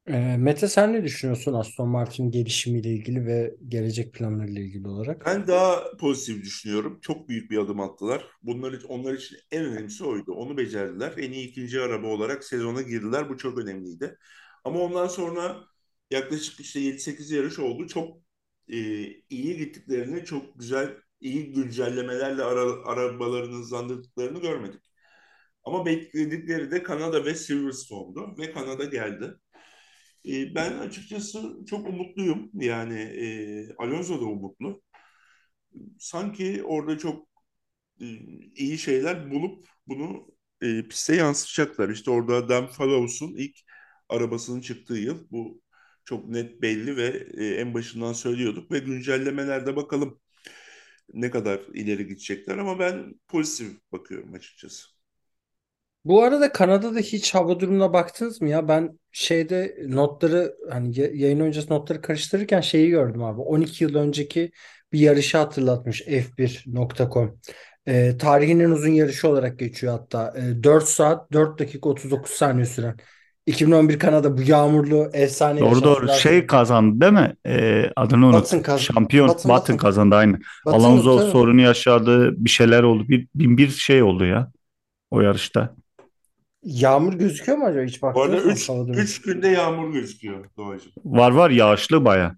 E, 0.06 0.36
Mete 0.36 0.68
sen 0.68 0.92
ne 0.92 1.04
düşünüyorsun 1.04 1.52
Aston 1.54 1.88
Martin 1.88 2.30
gelişimiyle 2.30 2.90
ilgili 2.90 3.26
ve 3.26 3.54
gelecek 3.68 4.14
planlarıyla 4.14 4.62
ilgili 4.62 4.88
olarak? 4.88 5.26
Ben 5.26 5.46
daha 5.46 5.96
pozitif 5.96 6.44
düşünüyorum. 6.44 6.98
Çok 7.02 7.28
büyük 7.28 7.50
bir 7.50 7.58
adım 7.58 7.80
attılar. 7.80 8.26
Bunlar 8.42 8.72
için, 8.72 8.88
onlar 8.88 9.14
için 9.14 9.36
en 9.50 9.64
önemlisi 9.64 10.04
oydu. 10.04 10.32
Onu 10.32 10.56
becerdiler. 10.56 11.12
En 11.18 11.32
iyi 11.32 11.48
ikinci 11.48 11.80
araba 11.80 12.06
olarak 12.06 12.44
sezona 12.44 12.82
girdiler. 12.82 13.28
Bu 13.28 13.36
çok 13.38 13.58
önemliydi. 13.58 14.18
Ama 14.64 14.78
ondan 14.80 15.06
sonra 15.08 15.64
yaklaşık 16.10 16.60
işte 16.60 16.80
7-8 16.80 17.30
yarış 17.30 17.58
oldu. 17.58 17.86
Çok 17.88 18.16
e, 18.68 18.76
iyi 19.30 19.56
gittiklerini, 19.56 20.24
çok 20.24 20.58
güzel, 20.60 20.96
iyi 21.20 21.52
güncellemelerle 21.52 22.42
ara, 22.42 22.60
arabalarını 22.86 23.56
hızlandırdıklarını 23.58 24.40
görmedik. 24.40 24.80
Ama 25.64 25.86
bekledikleri 25.86 26.70
de 26.70 26.82
Kanada 26.82 27.24
ve 27.24 27.34
Silverstone'du 27.34 28.34
ve 28.38 28.52
Kanada 28.52 28.84
geldi. 28.84 29.34
Ben 30.26 30.78
açıkçası 30.78 31.58
çok 31.66 31.88
umutluyum. 31.88 32.50
Yani 32.54 32.98
e, 33.00 33.74
Alonso 33.78 34.20
da 34.20 34.24
umutlu. 34.24 34.82
Sanki 35.98 36.62
orada 36.64 36.98
çok 36.98 37.28
e, 38.02 38.06
iyi 38.56 38.78
şeyler 38.78 39.30
bulup 39.30 39.66
bunu 39.88 40.28
e, 40.62 40.88
piste 40.88 41.16
yansıtacaklar. 41.16 41.88
İşte 41.88 42.12
orada 42.12 42.48
Dan 42.50 42.66
Fallows'un 42.68 43.36
ilk 43.36 43.56
arabasının 44.08 44.62
çıktığı 44.62 44.94
yıl. 44.98 45.28
Bu 45.30 45.62
çok 46.06 46.28
net 46.28 46.62
belli 46.62 46.98
ve 46.98 47.28
e, 47.38 47.46
en 47.60 47.74
başından 47.74 48.14
söylüyorduk 48.14 48.72
ve 48.72 48.80
güncellemelerde 48.80 49.76
bakalım 49.76 50.20
ne 51.14 51.30
kadar 51.32 51.60
ileri 51.74 52.08
gidecekler 52.08 52.58
ama 52.58 52.80
ben 52.80 53.14
pozitif 53.28 53.92
bakıyorum 53.92 54.34
açıkçası. 54.34 54.88
Bu 56.04 56.22
arada 56.22 56.52
Kanada'da 56.52 56.98
hiç 56.98 57.34
hava 57.34 57.60
durumuna 57.60 57.92
baktınız 57.92 58.40
mı 58.40 58.48
ya? 58.48 58.68
Ben 58.68 58.98
şeyde 59.12 59.76
notları 59.88 60.54
hani 60.70 60.98
yayın 60.98 61.40
öncesi 61.40 61.72
notları 61.72 62.00
karıştırırken 62.00 62.60
şeyi 62.60 62.90
gördüm 62.90 63.24
abi. 63.24 63.40
12 63.40 63.84
yıl 63.84 63.94
önceki 63.94 64.50
bir 64.92 64.98
yarışı 64.98 65.38
hatırlatmış 65.38 66.02
F1.com. 66.02 67.38
Ee, 67.88 68.16
tarihin 68.18 68.60
en 68.60 68.70
uzun 68.70 68.90
yarışı 68.90 69.28
olarak 69.28 69.58
geçiyor 69.58 69.92
hatta. 69.92 70.34
Ee, 70.36 70.62
4 70.62 70.84
saat 70.84 71.32
4 71.32 71.58
dakika 71.58 71.88
39 71.88 72.30
saniye 72.32 72.66
süren. 72.66 72.96
2011 73.46 73.98
Kanada 73.98 74.38
bu 74.38 74.42
yağmurlu 74.42 75.10
efsane 75.12 75.60
Doğru 75.60 75.82
doğru 75.82 76.08
şey 76.08 76.46
kazandı 76.46 77.00
değil 77.00 77.12
mi? 77.12 77.36
Ee, 77.46 77.90
adını 77.96 78.26
unuttum. 78.26 78.62
Kaz 78.62 78.80
Şampiyon 78.80 79.28
Batın, 79.28 79.38
Batın, 79.38 79.50
Batın 79.50 79.76
kazandı 79.76 80.14
aynı. 80.14 80.38
Batın, 80.66 80.78
Alonso 80.78 81.18
tabii. 81.18 81.30
sorunu 81.30 81.60
yaşadı. 81.60 82.44
Bir 82.44 82.50
şeyler 82.50 82.82
oldu. 82.82 83.08
Bir, 83.08 83.28
bin 83.34 83.58
bir 83.58 83.68
şey 83.68 84.02
oldu 84.02 84.24
ya 84.24 84.52
o 85.10 85.20
yarışta. 85.20 85.74
Yağmur 86.62 87.14
gözüküyor 87.14 87.58
mu 87.58 87.64
acaba 87.64 87.84
hiç 87.84 88.02
Bu 88.02 88.22
arada 88.22 88.36
3 89.02 89.22
günde 89.22 89.48
yağmur 89.48 89.92
gözüküyor 89.92 90.44
Doğacığım. 90.56 90.92
Var 91.04 91.30
var 91.32 91.50
yağışlı 91.50 92.04
baya. 92.04 92.36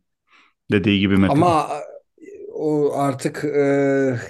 Dediği 0.73 1.01
gibi 1.01 1.17
Metin. 1.17 1.33
Ama 1.35 1.69
o 2.55 2.93
artık 2.95 3.45
e, 3.45 3.61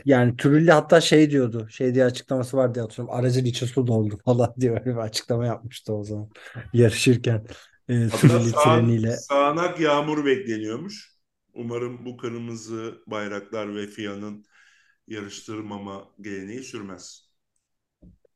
yani 0.04 0.36
Trulli 0.36 0.72
hatta 0.72 1.00
şey 1.00 1.30
diyordu. 1.30 1.68
Şey 1.70 1.94
diye 1.94 2.04
açıklaması 2.04 2.56
var 2.56 2.74
diye 2.74 2.82
hatırlıyorum. 2.82 3.18
Aracın 3.18 3.44
içi 3.44 3.66
su 3.66 3.86
doldu 3.86 4.18
falan 4.24 4.54
diye 4.60 4.72
öyle 4.72 4.84
bir 4.86 4.96
açıklama 4.96 5.46
yapmıştı 5.46 5.94
o 5.94 6.04
zaman 6.04 6.30
yarışırken. 6.72 7.46
E, 7.88 8.08
Trulli 8.08 8.50
sağ, 8.50 8.64
treniyle. 8.64 9.16
Sağanak 9.16 9.80
yağmur 9.80 10.24
bekleniyormuş. 10.24 11.14
Umarım 11.54 12.04
bu 12.04 12.16
kırmızı 12.16 12.94
bayraklar 13.06 13.76
ve 13.76 13.86
FIA'nın 13.86 14.44
yarıştırmama 15.08 16.08
geleneği 16.20 16.62
sürmez. 16.62 17.23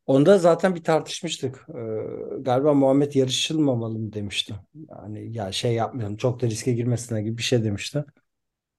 Onda 0.08 0.38
zaten 0.38 0.74
bir 0.74 0.84
tartışmıştık. 0.84 1.66
Ee, 1.68 2.40
galiba 2.40 2.74
Muhammed 2.74 3.12
yarışılmamalı 3.14 3.98
mı 3.98 4.12
demişti. 4.12 4.54
Yani 4.90 5.36
ya 5.36 5.52
şey 5.52 5.74
yapmayalım 5.74 6.16
çok 6.16 6.42
da 6.42 6.46
riske 6.46 6.72
girmesine 6.72 7.22
gibi 7.22 7.38
bir 7.38 7.42
şey 7.42 7.64
demişti. 7.64 8.04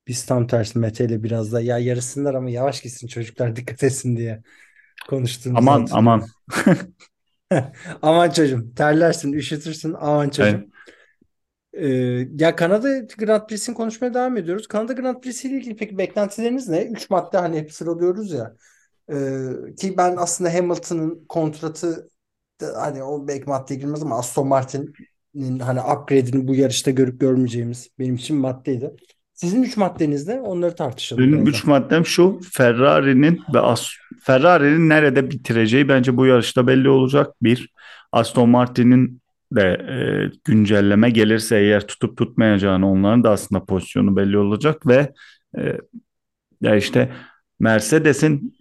Biz 0.08 0.26
tam 0.26 0.48
tersi 0.48 0.80
Mete 0.80 1.06
ile 1.06 1.24
biraz 1.24 1.54
da 1.54 1.62
ya 1.62 1.78
yarısınlar 1.78 2.34
ama 2.34 2.50
yavaş 2.50 2.82
gitsin 2.82 3.08
çocuklar 3.08 3.56
dikkat 3.56 3.84
etsin 3.84 4.18
diye 4.18 4.42
konuştuğumuzu 5.10 5.60
Aman 5.60 5.80
hatırlıyorum. 5.80 6.08
aman. 6.08 6.94
Aman 8.02 8.30
çocuğum 8.30 8.74
terlersin, 8.76 9.34
üşütürsün. 9.34 9.96
Aman 10.00 10.30
çocuğum. 10.30 10.48
Evet. 10.48 10.68
Ee, 11.74 12.28
ya 12.40 12.56
Kanada 12.56 13.00
Grand 13.18 13.48
Prix'sini 13.48 13.76
konuşmaya 13.76 14.14
devam 14.14 14.38
ediyoruz. 14.38 14.68
Kanada 14.68 14.94
Grand 14.94 15.22
Prix'si 15.22 15.48
ile 15.48 15.58
ilgili 15.58 15.76
peki 15.76 15.98
beklentileriniz 15.98 16.70
ne? 16.70 16.84
Üç 16.84 17.10
madde 17.10 17.38
hani 17.38 17.58
hep 17.58 17.74
sıralıyoruz 17.74 18.32
ya. 18.32 18.56
Ee, 19.12 19.76
ki 19.76 19.98
ben 19.98 20.16
aslında 20.18 20.54
Hamilton'ın 20.54 21.26
kontratı 21.30 22.10
hani 22.76 23.04
o 23.04 23.28
belki 23.28 23.50
maddeye 23.50 23.80
girmez 23.80 24.04
ama 24.04 24.18
Aston 24.18 24.48
Martin'in 24.48 25.60
hani 25.60 25.82
upgrade'ini 25.82 26.48
bu 26.48 26.56
yarışta 26.56 26.92
görüp 26.92 27.20
görmeyeceğimiz 27.20 27.90
benim 28.00 28.16
için 28.16 28.38
maddeydi. 28.38 28.92
Sizin 29.34 29.64
üç 29.64 29.78
maddeniz 29.78 30.28
ne? 30.28 30.42
Onları 30.42 30.76
tartışalım 30.76 31.24
Benim 31.24 31.48
üç 31.48 31.66
maddem 31.66 32.06
şu. 32.06 32.40
Ferrari'nin 32.54 33.42
ve 33.54 33.60
As 33.60 33.90
Ferrari'nin 34.22 34.90
nerede 34.90 35.32
bitireceği 35.32 35.88
bence 35.88 36.18
bu 36.18 36.26
yarışta 36.26 36.68
belli 36.68 36.90
olacak. 36.90 37.36
Bir, 37.42 37.74
Aston 38.12 38.50
Martin'in 38.50 39.22
de 39.52 39.62
e, 39.62 39.96
güncelleme 40.46 41.10
gelirse 41.10 41.58
eğer 41.58 41.88
tutup 41.88 42.18
tutmayacağını 42.18 42.92
onların 42.92 43.24
da 43.24 43.30
aslında 43.30 43.66
pozisyonu 43.66 44.16
belli 44.16 44.38
olacak 44.38 44.88
ve 44.88 45.14
e, 45.58 45.78
ya 46.62 46.76
işte 46.76 47.12
Mercedes'in 47.60 48.59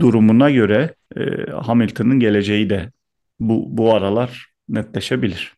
durumuna 0.00 0.50
göre 0.50 0.94
e, 1.16 1.20
Hamilton'ın 1.52 2.20
geleceği 2.20 2.70
de 2.70 2.92
bu 3.40 3.64
bu 3.78 3.94
aralar 3.94 4.52
netleşebilir. 4.68 5.54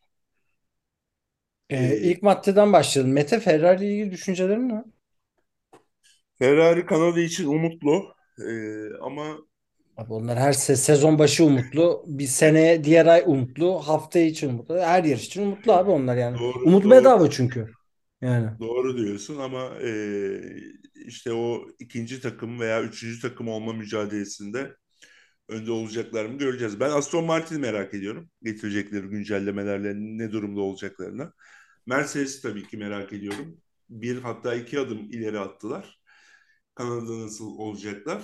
Ee, 1.71 1.97
ilk 1.97 2.23
maddeden 2.23 2.73
başlayalım. 2.73 3.13
Mete 3.13 3.41
Ferrari 3.41 3.85
ile 3.85 3.95
ilgili 3.95 4.11
düşüncelerin 4.11 4.69
ne? 4.69 4.85
Ferrari 6.39 6.87
Kanada 6.87 7.21
için 7.21 7.47
umutlu 7.47 8.17
Ee, 8.39 8.89
ama 9.03 9.39
Abi 9.97 10.13
onlar 10.13 10.39
her 10.39 10.53
se- 10.53 10.77
sezon 10.77 11.19
başı 11.19 11.45
umutlu. 11.45 12.05
Bir 12.07 12.27
seneye 12.27 12.85
diğer 12.85 13.07
ay 13.07 13.23
umutlu. 13.27 13.79
Hafta 13.89 14.19
için 14.19 14.49
umutlu. 14.49 14.79
Her 14.79 15.05
yarış 15.05 15.27
için 15.27 15.43
umutlu 15.43 15.73
abi 15.73 15.91
onlar 15.91 16.17
yani. 16.17 16.41
Doğru, 16.41 16.65
Umut 16.65 16.85
doğru. 16.85 16.91
bedava 16.91 17.31
çünkü. 17.31 17.77
Yani. 18.21 18.51
doğru 18.61 18.97
diyorsun 18.97 19.39
ama 19.39 19.71
e, 19.83 19.89
işte 21.07 21.33
o 21.33 21.69
ikinci 21.79 22.21
takım 22.21 22.61
veya 22.61 22.83
üçüncü 22.83 23.21
takım 23.21 23.49
olma 23.49 23.73
mücadelesinde 23.73 24.77
önde 25.49 25.71
olacaklar 25.73 26.27
mı 26.27 26.39
göreceğiz. 26.39 26.81
Ben 26.81 26.91
Aston 26.91 27.25
Martin'i 27.25 27.59
merak 27.59 27.95
ediyorum. 27.95 28.31
Getirecekleri 28.43 29.07
güncellemelerle 29.07 29.93
ne 29.97 30.33
durumda 30.33 30.61
olacaklarını. 30.61 31.33
Mercedes'i 31.87 32.43
tabii 32.43 32.69
ki 32.69 32.77
merak 32.77 33.13
ediyorum. 33.13 33.57
Bir 33.91 34.23
hatta 34.23 34.55
iki 34.55 34.81
adım 34.81 34.99
ileri 34.99 35.39
attılar. 35.41 36.01
Kanada'da 36.75 37.19
nasıl 37.25 37.47
olacaklar? 37.47 38.23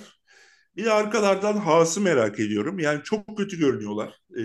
Bir 0.75 0.85
de 0.85 0.91
arkalardan 0.91 1.57
Haas'ı 1.57 2.01
merak 2.01 2.39
ediyorum. 2.39 2.79
Yani 2.79 3.03
çok 3.03 3.37
kötü 3.37 3.59
görünüyorlar 3.59 4.13
e, 4.37 4.41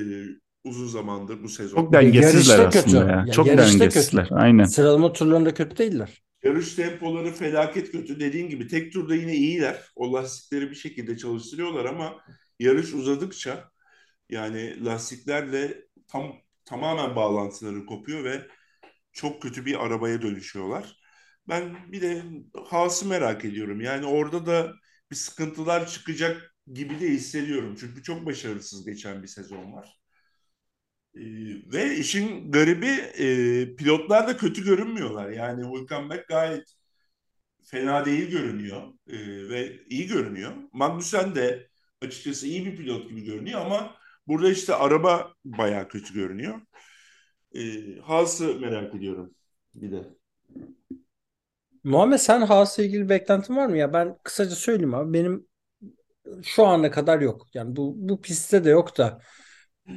uzun 0.64 0.86
zamandır 0.86 1.42
bu 1.42 1.48
sezon. 1.48 1.76
Çok 1.76 1.92
dengesizler 1.92 2.58
Yarışta 2.58 2.68
aslında 2.68 2.84
kötü. 2.84 2.96
ya. 3.12 3.24
Ya 3.26 3.32
Çok 3.32 3.46
dengesizler. 3.46 4.22
kötü. 4.24 4.34
Aynen. 4.34 4.64
Sıralama 4.64 5.12
turlarında 5.12 5.54
kötü 5.54 5.76
değiller. 5.78 6.22
Yarış 6.44 6.74
tempoları 6.74 7.32
felaket 7.32 7.92
kötü. 7.92 8.20
Dediğin 8.20 8.48
gibi 8.48 8.66
tek 8.68 8.92
turda 8.92 9.14
yine 9.14 9.34
iyiler. 9.36 9.84
O 9.96 10.12
lastikleri 10.12 10.70
bir 10.70 10.74
şekilde 10.76 11.16
çalıştırıyorlar 11.18 11.84
ama 11.84 12.24
yarış 12.58 12.94
uzadıkça 12.94 13.70
yani 14.30 14.84
lastiklerle 14.84 15.84
tam 16.08 16.36
tamamen 16.64 17.16
bağlantıları 17.16 17.86
kopuyor 17.86 18.24
ve 18.24 18.48
çok 19.12 19.42
kötü 19.42 19.66
bir 19.66 19.84
arabaya 19.86 20.22
dönüşüyorlar. 20.22 20.96
Ben 21.48 21.92
bir 21.92 22.02
de 22.02 22.22
Haas'ı 22.66 23.06
merak 23.08 23.44
ediyorum. 23.44 23.80
Yani 23.80 24.06
orada 24.06 24.46
da 24.46 24.72
bir 25.10 25.16
sıkıntılar 25.16 25.88
çıkacak 25.88 26.54
gibi 26.74 27.00
de 27.00 27.08
hissediyorum. 27.10 27.76
Çünkü 27.80 28.02
çok 28.02 28.26
başarısız 28.26 28.86
geçen 28.86 29.22
bir 29.22 29.28
sezon 29.28 29.72
var. 29.72 30.00
Ee, 31.14 31.20
ve 31.72 31.96
işin 31.96 32.52
garibi 32.52 32.86
e, 32.86 33.76
pilotlar 33.76 34.28
da 34.28 34.36
kötü 34.36 34.64
görünmüyorlar. 34.64 35.30
Yani 35.30 35.78
Hülkenberg 35.78 36.28
gayet 36.28 36.74
fena 37.62 38.04
değil 38.04 38.30
görünüyor 38.30 38.82
e, 39.08 39.16
ve 39.48 39.80
iyi 39.88 40.06
görünüyor. 40.06 40.52
Magnussen 40.72 41.34
de 41.34 41.68
açıkçası 42.02 42.46
iyi 42.46 42.66
bir 42.66 42.76
pilot 42.76 43.08
gibi 43.08 43.24
görünüyor 43.24 43.60
ama 43.60 43.96
burada 44.26 44.50
işte 44.50 44.74
araba 44.74 45.32
bayağı 45.44 45.88
kötü 45.88 46.14
görünüyor. 46.14 46.60
E, 47.54 47.60
Haas'ı 48.00 48.54
merak 48.60 48.94
ediyorum 48.94 49.34
bir 49.74 49.92
de. 49.92 50.04
Muhammed 51.84 52.18
sen 52.18 52.40
Haas'la 52.40 52.82
ilgili 52.82 53.08
beklentin 53.08 53.56
var 53.56 53.66
mı? 53.66 53.78
Ya 53.78 53.92
ben 53.92 54.18
kısaca 54.22 54.50
söyleyeyim 54.50 54.94
abi. 54.94 55.12
Benim 55.12 55.46
şu 56.42 56.66
ana 56.66 56.90
kadar 56.90 57.20
yok. 57.20 57.46
Yani 57.54 57.76
bu, 57.76 57.94
bu 57.96 58.20
pistte 58.20 58.64
de 58.64 58.70
yok 58.70 58.98
da 58.98 59.20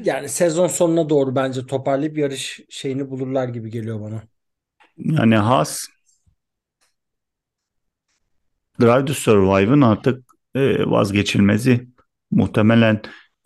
yani 0.03 0.29
sezon 0.29 0.67
sonuna 0.67 1.09
doğru 1.09 1.35
bence 1.35 1.65
toparlayıp 1.65 2.17
yarış 2.17 2.59
şeyini 2.69 3.09
bulurlar 3.09 3.47
gibi 3.47 3.69
geliyor 3.71 4.01
bana. 4.01 4.23
Yani 4.97 5.35
Haas 5.35 5.87
Drive 8.81 9.05
to 9.05 9.13
Survive'ın 9.13 9.81
artık 9.81 10.23
e, 10.55 10.85
vazgeçilmezi. 10.85 11.87
Muhtemelen 12.31 13.01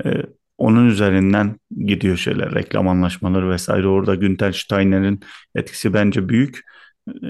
e, 0.05 0.09
onun 0.57 0.87
üzerinden 0.87 1.59
gidiyor 1.85 2.17
şeyler, 2.17 2.55
reklam 2.55 2.87
anlaşmaları 2.87 3.49
vesaire. 3.49 3.87
Orada 3.87 4.15
Günter 4.15 4.51
Steiner'in 4.51 5.19
etkisi 5.55 5.93
bence 5.93 6.29
büyük. 6.29 6.61
E, 7.09 7.27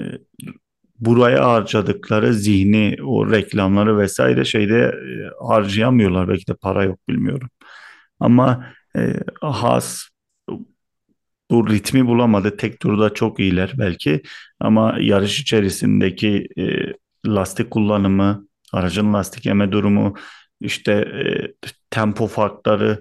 buraya 1.00 1.48
harcadıkları 1.48 2.34
zihni, 2.34 2.96
o 3.04 3.30
reklamları 3.30 3.98
vesaire 3.98 4.44
şeyde 4.44 4.78
e, 4.78 5.46
harcayamıyorlar. 5.48 6.28
Belki 6.28 6.46
de 6.46 6.54
para 6.54 6.84
yok 6.84 6.98
bilmiyorum. 7.08 7.48
Ama 8.20 8.66
e, 8.96 9.12
Haas 9.40 10.08
bu 11.50 11.68
ritmi 11.68 12.06
bulamadı. 12.06 12.56
Tek 12.56 12.80
turda 12.80 13.14
çok 13.14 13.40
iyiler 13.40 13.74
belki 13.78 14.22
ama 14.60 14.96
yarış 15.00 15.40
içerisindeki 15.40 16.48
e, 16.58 16.64
lastik 17.26 17.70
kullanımı, 17.70 18.46
aracın 18.72 19.12
lastik 19.14 19.46
yeme 19.46 19.72
durumu, 19.72 20.14
işte 20.60 20.92
e, 20.92 21.22
tempo 21.90 22.26
farkları 22.26 23.00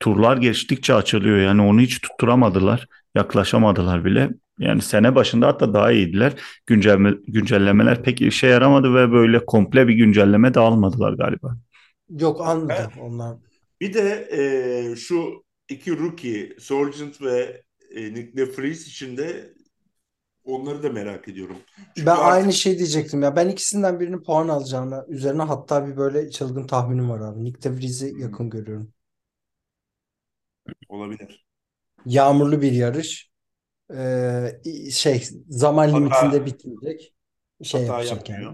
turlar 0.00 0.36
geçtikçe 0.36 0.94
açılıyor. 0.94 1.38
Yani 1.38 1.62
onu 1.62 1.80
hiç 1.80 2.00
tutturamadılar, 2.00 2.86
yaklaşamadılar 3.14 4.04
bile. 4.04 4.30
Yani 4.58 4.82
sene 4.82 5.14
başında 5.14 5.46
hatta 5.46 5.74
daha 5.74 5.92
iyiydiler. 5.92 6.32
Güncelleme, 6.66 7.14
güncellemeler 7.28 8.02
pek 8.02 8.20
işe 8.20 8.46
yaramadı 8.46 8.94
ve 8.94 9.12
böyle 9.12 9.46
komple 9.46 9.88
bir 9.88 9.94
güncelleme 9.94 10.54
de 10.54 10.60
almadılar 10.60 11.12
galiba. 11.12 11.56
Yok 12.10 12.40
anladım 12.40 12.92
onlar. 13.00 13.36
Bir 13.80 13.94
de 13.94 14.28
e, 14.92 14.96
şu 14.96 15.44
iki 15.68 15.98
rookie, 15.98 16.56
Sargent 16.60 17.22
ve 17.22 17.62
e, 17.90 18.14
Nick 18.14 18.36
DeVries 18.36 18.86
için 18.86 19.16
de 19.16 19.54
onları 20.44 20.82
da 20.82 20.90
merak 20.90 21.28
ediyorum. 21.28 21.56
Çünkü 21.96 22.06
Ben 22.06 22.16
artık 22.16 22.32
aynı 22.34 22.52
şey 22.52 22.78
diyecektim 22.78 23.22
ya. 23.22 23.36
Ben 23.36 23.48
ikisinden 23.48 24.00
birinin 24.00 24.22
puan 24.22 24.48
alacağını 24.48 25.06
üzerine 25.08 25.42
hatta 25.42 25.86
bir 25.86 25.96
böyle 25.96 26.30
çılgın 26.30 26.66
tahminim 26.66 27.10
var 27.10 27.20
abi. 27.20 27.44
Nick 27.44 27.62
DeVries'i 27.62 28.14
yakın 28.20 28.50
görüyorum. 28.50 28.92
olabilir. 30.88 31.46
Yağmurlu 32.06 32.62
bir 32.62 32.72
yarış. 32.72 33.30
Ee, 33.94 34.60
şey 34.92 35.24
zaman 35.48 35.88
Hata- 35.88 35.96
limitinde 35.96 36.46
bitecek. 36.46 37.14
Şey 37.62 37.80
Hata 37.80 37.94
yapacak 37.94 38.28
yani. 38.30 38.46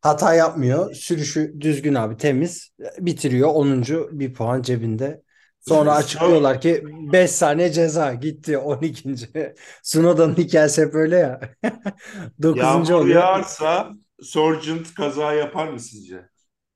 Hata 0.00 0.34
yapmıyor. 0.34 0.94
Sürüşü 0.94 1.54
düzgün 1.60 1.94
abi 1.94 2.16
temiz. 2.16 2.70
Bitiriyor. 2.98 3.48
10. 3.48 4.08
bir 4.12 4.34
puan 4.34 4.62
cebinde. 4.62 5.22
Sonra 5.60 5.94
açıklıyorlar 5.94 6.60
ki 6.60 6.84
5 7.12 7.30
saniye 7.30 7.72
ceza 7.72 8.14
gitti 8.14 8.58
12. 8.58 9.14
Sunoda'nın 9.82 10.34
hikayesi 10.34 10.82
hep 10.82 10.94
öyle 10.94 11.16
ya. 11.16 11.40
9. 12.42 12.62
Yağmur 12.62 12.90
oluyor. 12.90 13.22
yağarsa 13.22 13.90
Sargent 14.22 14.94
kaza 14.94 15.32
yapar 15.32 15.68
mı 15.68 15.80
sizce? 15.80 16.28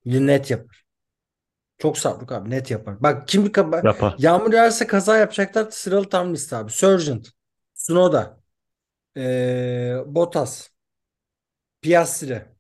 Net 0.04 0.50
yapar. 0.50 0.82
Çok 1.78 1.98
sabrık 1.98 2.32
abi 2.32 2.50
net 2.50 2.70
yapar. 2.70 3.02
Bak 3.02 3.28
kim 3.28 3.52
kaba 3.52 3.76
Yapar. 3.85 4.14
Yağmur 4.18 4.52
yağarsa 4.52 4.87
kaza 4.87 5.16
yapacaklar 5.16 5.70
sıralı 5.70 6.08
tam 6.08 6.32
liste 6.35 6.56
abi. 6.56 6.72
Sargent, 6.72 7.28
Tsunoda, 7.74 8.40
ee, 9.16 9.96
Bottas, 10.06 10.68
Piastri. 11.80 12.51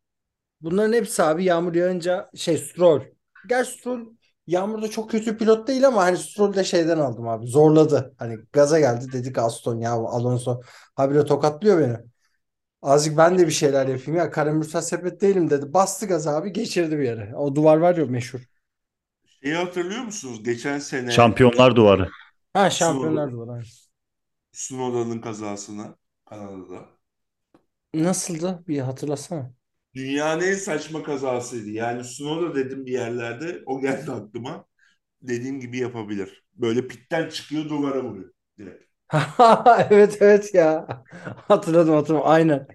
Bunların 0.62 0.92
hepsi 0.92 1.22
abi 1.22 1.44
yağmur 1.44 1.74
yağınca 1.74 2.30
şey 2.34 2.58
Stroll. 2.58 3.00
Gerçi 3.48 3.70
Stroll 3.72 4.06
yağmurda 4.46 4.90
çok 4.90 5.10
kötü 5.10 5.38
pilot 5.38 5.68
değil 5.68 5.86
ama 5.86 6.02
hani 6.02 6.16
Stroll 6.16 6.54
de 6.54 6.64
şeyden 6.64 6.98
aldım 6.98 7.28
abi. 7.28 7.46
Zorladı. 7.46 8.14
Hani 8.18 8.38
gaza 8.52 8.80
geldi 8.80 9.12
dedik 9.12 9.38
Aston 9.38 9.78
ya 9.80 9.92
Alonso 9.92 10.60
habire 10.94 11.24
tokatlıyor 11.24 11.80
beni. 11.80 11.96
Azıcık 12.82 13.18
ben 13.18 13.38
de 13.38 13.46
bir 13.46 13.52
şeyler 13.52 13.86
yapayım 13.88 14.16
ya. 14.20 14.30
Karamürsel 14.30 14.80
sepet 14.82 15.20
değilim 15.20 15.50
dedi. 15.50 15.74
Bastı 15.74 16.06
gaz 16.06 16.26
abi 16.26 16.52
geçirdi 16.52 16.98
bir 16.98 17.04
yere. 17.04 17.36
O 17.36 17.54
duvar 17.54 17.76
var 17.76 17.96
ya 17.96 18.06
meşhur. 18.06 18.40
Şeyi 19.42 19.54
hatırlıyor 19.54 20.02
musunuz? 20.02 20.42
Geçen 20.44 20.78
sene 20.78 21.10
Şampiyonlar 21.12 21.76
duvarı. 21.76 22.10
Ha 22.54 22.70
şampiyonlar 22.70 23.32
duvarı. 23.32 23.50
aynen. 23.52 23.64
Sunoda'nın 24.52 25.20
kazasını 25.20 25.96
Kanada'da. 26.24 26.88
Nasıldı? 27.94 28.64
Bir 28.68 28.78
hatırlasana. 28.80 29.54
Dünyanın 29.94 30.42
en 30.42 30.54
saçma 30.54 31.02
kazasıydı. 31.02 31.70
Yani 31.70 32.04
Sunoda 32.04 32.54
dedim 32.54 32.86
bir 32.86 32.92
yerlerde. 32.92 33.62
O 33.66 33.80
geldi 33.80 34.12
aklıma. 34.12 34.64
Dediğim 35.22 35.60
gibi 35.60 35.78
yapabilir. 35.78 36.44
Böyle 36.54 36.88
pitten 36.88 37.28
çıkıyor 37.28 37.68
duvara 37.68 38.04
vuruyor 38.04 38.32
direkt. 38.58 38.84
Evet 39.90 40.18
evet 40.22 40.54
ya. 40.54 40.86
Hatırladım 41.48 41.94
hatırladım. 41.94 42.26
Aynen. 42.28 42.66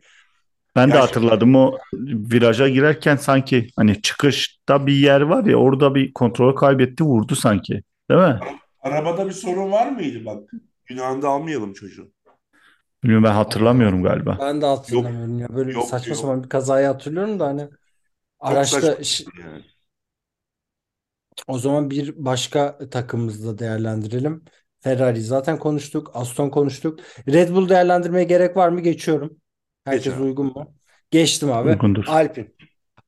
Ben 0.75 0.93
de 0.93 0.97
hatırladım 0.97 1.55
o 1.55 1.77
viraja 1.93 2.69
girerken 2.69 3.15
sanki 3.15 3.67
hani 3.75 4.01
çıkışta 4.01 4.87
bir 4.87 4.93
yer 4.93 5.21
var 5.21 5.45
ya 5.45 5.57
orada 5.57 5.95
bir 5.95 6.13
kontrol 6.13 6.55
kaybetti 6.55 7.03
vurdu 7.03 7.35
sanki. 7.35 7.83
Değil 8.11 8.21
mi? 8.21 8.39
Arabada 8.79 9.25
bir 9.27 9.31
sorun 9.31 9.71
var 9.71 9.91
mıydı 9.91 10.25
bak? 10.25 10.49
Günahını 10.85 11.27
almayalım 11.27 11.73
çocuğu. 11.73 12.11
Bilmiyorum 13.03 13.23
ben 13.23 13.31
hatırlamıyorum 13.33 14.03
galiba. 14.03 14.39
Ben 14.39 14.61
de 14.61 14.65
hatırlamıyorum 14.65 15.39
ya. 15.39 15.47
Böyle 15.49 15.71
yok, 15.71 15.87
saçma 15.87 16.15
yok. 16.15 16.17
sapan 16.21 16.43
bir 16.43 16.49
kazayı 16.49 16.87
hatırlıyorum 16.87 17.39
da 17.39 17.45
hani 17.47 17.69
Çok 18.45 18.49
araçta 18.49 18.81
saçma 18.81 19.03
ş- 19.03 19.25
yani. 19.39 19.65
o 21.47 21.59
zaman 21.59 21.89
bir 21.89 22.25
başka 22.25 22.77
takımımızı 22.89 23.47
da 23.47 23.59
değerlendirelim. 23.59 24.45
Ferrari 24.79 25.21
zaten 25.21 25.59
konuştuk. 25.59 26.11
Aston 26.13 26.49
konuştuk. 26.49 26.99
Red 27.27 27.49
Bull 27.55 27.69
değerlendirmeye 27.69 28.23
gerek 28.23 28.57
var 28.57 28.69
mı? 28.69 28.81
Geçiyorum. 28.81 29.37
Herkes 29.85 30.13
abi. 30.13 30.23
uygun 30.23 30.45
mu? 30.45 30.73
Geçtim 31.11 31.51
abi. 31.51 31.69
Uygundur. 31.69 32.05
Alpine. 32.07 32.51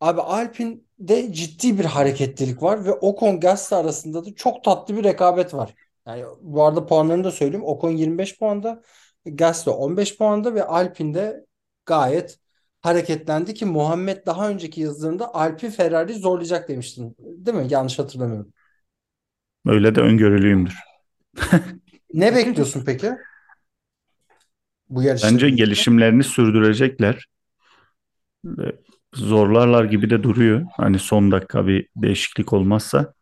Abi 0.02 0.22
Alpine'de 0.22 1.34
ciddi 1.34 1.80
bir 1.80 1.86
hareketlilik 1.86 2.64
var 2.64 2.86
ve 2.86 2.92
Ocon 2.94 3.40
Gasly 3.40 3.78
arasında 3.78 4.26
da 4.26 4.36
çok 4.36 4.64
tatlı 4.64 4.98
bir 4.98 5.04
rekabet 5.04 5.54
var. 5.54 5.76
Yani 6.08 6.24
bu 6.42 6.64
arada 6.64 6.86
puanlarını 6.86 7.24
da 7.24 7.32
söyleyeyim. 7.32 7.66
Ocon 7.66 7.92
25 7.92 8.40
puanda, 8.40 8.82
Gasly 9.36 9.72
15 9.72 10.18
puanda 10.18 10.56
ve 10.56 10.64
Alpine'de 10.64 11.46
gayet 11.86 12.40
hareketlendi 12.82 13.54
ki 13.54 13.66
Muhammed 13.66 14.26
daha 14.26 14.50
önceki 14.50 14.82
yazılarında 14.82 15.36
Alpine 15.36 15.72
Ferrari 15.72 16.14
zorlayacak 16.14 16.70
demiştin. 16.70 17.16
Değil 17.20 17.58
mi? 17.58 17.68
Yanlış 17.70 18.00
hatırlamıyorum. 18.00 18.54
Öyle 19.66 19.96
de 19.96 20.02
öngörülüyümdür. 20.02 20.76
Ne 22.14 22.36
bekliyorsun 22.36 22.84
peki? 22.86 23.12
Bu 24.90 25.04
yarışla 25.04 25.28
Bence 25.28 25.50
gelişimlerini 25.50 26.24
sürdürecekler. 26.24 27.26
Zorlarlar 29.14 29.86
gibi 29.86 30.10
de 30.10 30.24
duruyor. 30.24 30.66
Hani 30.78 31.00
son 31.00 31.32
dakika 31.32 31.68
bir 31.68 31.88
değişiklik 31.96 32.54
olmazsa. 32.54 33.14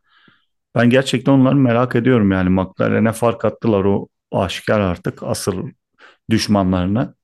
Ben 0.76 0.90
gerçekten 0.90 1.32
onları 1.32 1.56
merak 1.56 1.96
ediyorum 1.96 2.32
yani. 2.32 2.50
McLaren'e 2.50 3.12
fark 3.12 3.46
attılar 3.46 3.86
o 3.86 4.08
aşikar 4.32 4.80
artık 4.80 5.24
asıl 5.24 5.70
düşmanlarına. 6.30 7.16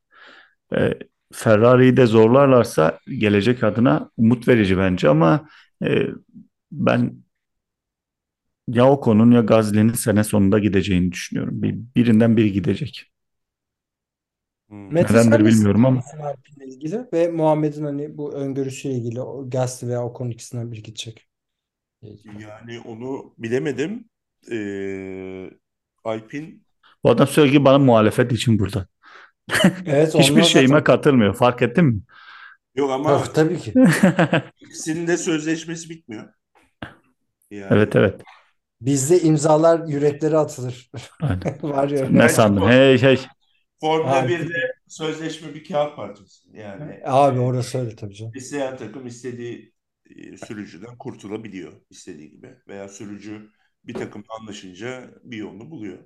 E, 0.76 0.94
Ferrari'yi 1.34 1.98
de 1.98 2.06
zorlarlarsa 2.06 3.00
gelecek 3.08 3.64
adına 3.64 4.10
umut 4.18 4.48
verici 4.48 4.78
bence 4.78 5.10
ama 5.10 5.50
e, 5.84 6.08
ben 6.72 7.24
ya 8.68 8.92
Ocon'un 8.92 9.32
ya 9.32 9.42
Gasly'nin 9.42 9.94
sene 9.94 10.24
sonunda 10.24 10.60
gideceğini 10.60 11.12
düşünüyorum. 11.12 11.62
Bir, 11.62 11.76
birinden 11.96 12.38
biri 12.38 12.52
gidecek. 12.52 13.12
Hmm. 14.70 14.94
Mete 14.94 15.14
Nedendir 15.14 15.46
bilmiyorum 15.46 15.86
ama. 15.86 16.04
Alpine'le 16.22 16.68
ilgili 16.68 17.06
ve 17.14 17.28
Muhammed'in 17.32 17.84
hani 17.84 18.18
bu 18.18 18.34
öngörüsüyle 18.34 18.96
ilgili 18.96 19.22
o 19.22 19.50
Gasly 19.50 19.88
veya 19.88 20.06
Ocon 20.06 20.30
ikisinden 20.30 20.72
biri 20.72 20.84
gidecek. 20.84 21.28
Yani 22.40 22.80
onu 22.86 23.34
bilemedim. 23.38 24.10
Ee, 24.52 25.50
Alpine 26.04 26.54
Bu 27.04 27.10
adam 27.10 27.28
sürekli 27.28 27.66
bana 27.66 27.78
muhalefet 27.78 28.32
için 28.32 28.60
burada. 28.60 28.88
Evet 29.86 30.16
Hiçbir 30.20 30.44
şeyime 30.44 30.68
zaten 30.68 30.84
katılmıyor. 30.84 31.36
Fark 31.36 31.62
ettin 31.62 31.86
mi? 31.86 32.02
yok 32.76 32.92
ama 32.92 33.24
Tabii, 33.24 33.34
tabii 33.34 33.60
ki. 33.60 33.74
ikisinin 34.62 35.08
de 35.08 35.18
sözleşmesi 35.18 35.90
bitmiyor. 35.90 36.34
Yani 37.52 37.68
Evet 37.72 37.96
evet. 37.96 38.22
Bizde 38.82 39.22
imzalar 39.22 39.88
yüreklere 39.88 40.38
atılır. 40.38 40.92
Aynen. 41.22 41.42
Var 41.64 41.90
ya. 41.90 42.10
Ne 42.10 42.30
sandın? 42.30 42.68
Hey 42.68 43.02
hey. 43.02 43.20
Formula 43.82 44.16
Abi. 44.16 44.34
1'de 44.34 44.74
sözleşme 44.88 45.54
bir 45.56 45.64
kağıt 45.64 45.96
parçası. 45.96 46.50
Yani 46.54 47.00
Abi 47.06 47.40
orası 47.40 47.80
öyle 47.80 47.96
tabii 47.96 48.16
canım. 48.16 48.34
isteyen 48.36 48.78
takım 48.78 49.08
istediği 49.08 49.74
e, 50.16 50.38
sürücüden 50.38 50.98
kurtulabiliyor 50.98 51.74
istediği 51.90 52.30
gibi. 52.32 52.56
Veya 52.68 52.90
sürücü 52.90 53.50
bir 53.84 53.94
takımla 53.94 54.26
anlaşınca 54.42 55.12
bir 55.24 55.38
yolunu 55.38 55.72
buluyor. 55.72 56.00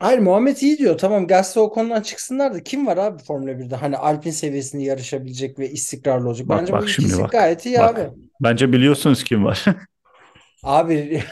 Hayır 0.00 0.18
Muhammed 0.18 0.56
iyi 0.56 0.78
diyor. 0.78 0.98
Tamam 0.98 1.26
Gasly 1.26 1.60
Ocon'dan 1.60 2.02
çıksınlar 2.02 2.54
da 2.54 2.62
kim 2.62 2.86
var 2.86 2.96
abi 2.96 3.22
Formula 3.22 3.58
1'de? 3.58 3.76
Hani 3.76 3.96
Alpine 3.96 4.32
seviyesinde 4.32 4.82
yarışabilecek 4.82 5.58
ve 5.58 5.70
istikrarlı 5.70 6.28
olacak. 6.28 6.48
Bak, 6.48 6.60
Bence 6.60 6.72
bak 6.72 6.82
bu 6.82 6.88
şimdi 6.88 7.18
bak. 7.22 7.30
gayet 7.32 7.66
iyi 7.66 7.78
Bak. 7.78 7.98
abi. 7.98 8.10
Bence 8.42 8.72
biliyorsunuz 8.72 9.24
kim 9.24 9.44
var. 9.44 9.64
Abi 10.62 11.22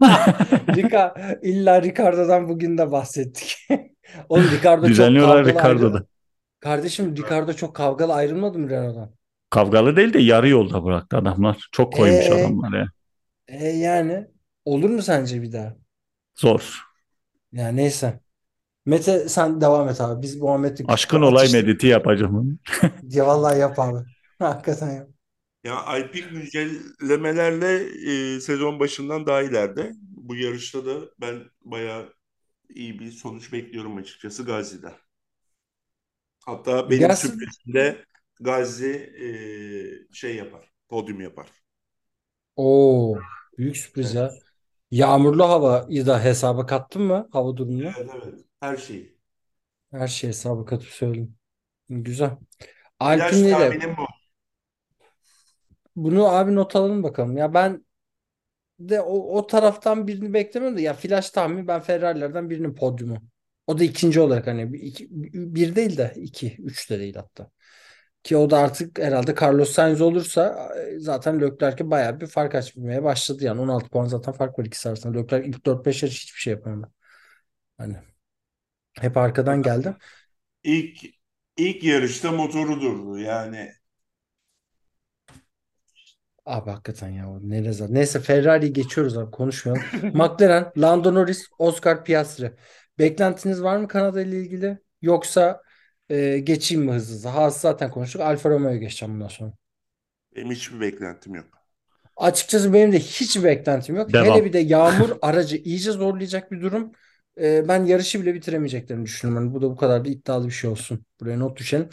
Rica, 0.76 1.14
illa 1.42 1.82
Ricardo'dan 1.82 2.48
bugün 2.48 2.78
de 2.78 2.92
bahsettik. 2.92 3.56
Oğlum 4.28 4.44
Ricardo 4.50 4.80
çok 4.82 4.90
Düzenliyorlar 4.90 5.46
Ricardo'da. 5.46 6.04
Kardeşim 6.60 7.16
Ricardo 7.16 7.52
çok 7.52 7.76
kavgalı 7.76 8.14
ayrılmadı 8.14 8.58
mı 8.58 8.70
Renault'dan? 8.70 9.10
Kavgalı 9.50 9.96
değil 9.96 10.12
de 10.12 10.18
yarı 10.18 10.48
yolda 10.48 10.84
bıraktı 10.84 11.16
adamlar. 11.16 11.68
Çok 11.72 11.92
koymuş 11.92 12.30
Ee? 12.30 12.34
adamlar 12.34 12.78
ya. 12.78 12.86
E 13.48 13.68
yani 13.68 14.26
olur 14.64 14.90
mu 14.90 15.02
sence 15.02 15.42
bir 15.42 15.52
daha? 15.52 15.76
Zor. 16.34 16.84
Ya 17.54 17.68
neyse. 17.68 18.20
Mete 18.86 19.28
sen 19.28 19.60
devam 19.60 19.88
et 19.88 20.00
abi. 20.00 20.22
Biz 20.22 20.36
Muhammed'in 20.36 20.84
Aşkın 20.88 21.22
olay 21.22 21.44
atıştı- 21.44 21.56
mediti 21.62 21.86
yapacağım. 21.86 22.58
Ya 23.02 23.26
vallahi 23.26 23.58
yap 23.58 23.78
abi. 23.78 23.98
Hakikaten 24.38 24.90
yap. 24.90 25.08
Ya 25.64 25.76
Alpine 25.84 26.26
güncellemelerle 26.26 27.84
e, 28.36 28.40
sezon 28.40 28.80
başından 28.80 29.26
daha 29.26 29.42
ileride. 29.42 29.92
Bu 30.00 30.36
yarışta 30.36 30.86
da 30.86 31.00
ben 31.20 31.44
bayağı 31.64 32.14
iyi 32.70 32.98
bir 33.00 33.10
sonuç 33.12 33.52
bekliyorum 33.52 33.96
açıkçası 33.96 34.44
Gazi'den. 34.46 34.94
Hatta 36.46 36.90
benim 36.90 37.00
Gelsin. 37.00 37.28
sürprizimde 37.28 38.04
Gazi 38.40 39.14
e, 40.10 40.14
şey 40.14 40.36
yapar, 40.36 40.72
podyum 40.88 41.20
yapar. 41.20 41.48
Oo, 42.56 43.18
büyük 43.58 43.76
sürpriz 43.76 44.14
ya. 44.14 44.32
Yağmurlu 44.94 45.48
havayı 45.48 46.06
da 46.06 46.24
hesaba 46.24 46.66
kattın 46.66 47.02
mı? 47.02 47.28
Hava 47.32 47.56
durumunu. 47.56 47.92
Evet 47.98 48.10
evet, 48.14 48.34
her 48.60 48.76
şeyi. 48.76 49.14
Her 49.90 50.08
şeyi 50.08 50.28
hesaba 50.28 50.64
katıp 50.64 50.88
söyleyeyim. 50.88 51.36
Güzel. 51.88 52.30
Flash 52.30 52.40
Alpine'le 53.00 53.44
de 53.44 53.50
tahminim 53.50 53.96
bu. 53.96 54.06
bunu 55.96 56.26
abi 56.28 56.54
not 56.54 56.76
alalım 56.76 57.02
bakalım. 57.02 57.36
Ya 57.36 57.54
ben 57.54 57.84
de 58.78 59.00
o, 59.00 59.38
o 59.38 59.46
taraftan 59.46 60.06
birini 60.08 60.34
beklemiyorum 60.34 60.78
da 60.78 60.82
ya 60.82 60.94
flash 60.94 61.30
tahmin 61.30 61.68
ben 61.68 61.80
Ferrari'lerden 61.80 62.50
birinin 62.50 62.74
podyumu. 62.74 63.18
O 63.66 63.78
da 63.78 63.84
ikinci 63.84 64.20
olarak 64.20 64.46
hani 64.46 64.72
bir, 64.72 64.80
iki- 64.80 65.08
bir 65.34 65.76
değil 65.76 65.96
de 65.96 66.12
iki, 66.16 66.56
üç 66.58 66.90
de 66.90 66.98
değil 67.00 67.14
hatta. 67.14 67.50
Ki 68.24 68.36
o 68.36 68.50
da 68.50 68.58
artık 68.58 68.98
herhalde 68.98 69.34
Carlos 69.42 69.70
Sainz 69.70 70.00
olursa 70.00 70.70
e, 70.76 70.98
zaten 70.98 71.40
Leclerc'e 71.40 71.90
bayağı 71.90 72.20
bir 72.20 72.26
fark 72.26 72.54
açmaya 72.54 73.04
başladı 73.04 73.44
yani 73.44 73.60
16 73.60 73.88
puan 73.88 74.06
zaten 74.06 74.32
fark 74.34 74.58
var 74.58 74.64
ikisi 74.64 74.88
arasında. 74.88 75.18
Leclerc 75.18 75.48
ilk 75.48 75.66
4-5 75.66 76.02
yarış 76.02 76.22
hiçbir 76.24 76.40
şey 76.40 76.52
yapamadı. 76.52 76.92
Hani 77.78 77.96
hep 79.00 79.16
arkadan 79.16 79.62
geldi. 79.62 79.96
İlk 80.64 81.04
ilk 81.56 81.84
yarışta 81.84 82.32
motoru 82.32 82.80
durdu 82.80 83.18
yani. 83.18 83.72
Abi 86.46 86.70
hakikaten 86.70 87.08
ya 87.08 87.30
o 87.30 87.40
ne 87.42 87.64
rezalet. 87.64 87.92
Neyse 87.92 88.20
Ferrari'yi 88.20 88.72
geçiyoruz 88.72 89.18
abi 89.18 89.30
konuşmayalım. 89.30 89.84
McLaren, 90.14 90.72
Lando 90.78 91.14
Norris, 91.14 91.48
Oscar 91.58 92.04
Piastri. 92.04 92.52
Beklentiniz 92.98 93.62
var 93.62 93.76
mı 93.76 93.88
Kanada 93.88 94.22
ile 94.22 94.40
ilgili? 94.40 94.78
Yoksa 95.02 95.62
e, 96.10 96.38
geçeyim 96.38 96.84
mi 96.84 96.92
hızlı 96.92 97.14
hızlı? 97.14 97.28
Haas 97.28 97.60
zaten 97.60 97.90
konuştuk. 97.90 98.20
Alfa 98.22 98.50
Romeo'ya 98.50 98.76
geçeceğim 98.76 99.14
bundan 99.14 99.28
sonra. 99.28 99.52
Benim 100.36 100.50
hiçbir 100.50 100.80
beklentim 100.80 101.34
yok. 101.34 101.66
Açıkçası 102.16 102.72
benim 102.72 102.92
de 102.92 102.98
hiç 102.98 103.44
beklentim 103.44 103.96
yok. 103.96 104.10
Devam. 104.12 104.20
Hele 104.20 104.44
bir 104.44 104.52
de 104.52 104.58
yağmur 104.58 105.10
aracı 105.22 105.56
iyice 105.56 105.92
zorlayacak 105.92 106.52
bir 106.52 106.60
durum. 106.60 106.92
E, 107.40 107.68
ben 107.68 107.84
yarışı 107.84 108.20
bile 108.22 108.34
bitiremeyeceklerini 108.34 109.04
düşünüyorum. 109.04 109.44
Yani 109.44 109.54
bu 109.54 109.62
da 109.62 109.70
bu 109.70 109.76
kadar 109.76 110.04
da 110.04 110.08
iddialı 110.08 110.46
bir 110.46 110.50
şey 110.52 110.70
olsun. 110.70 111.06
Buraya 111.20 111.36
not 111.38 111.58
düşelim. 111.58 111.88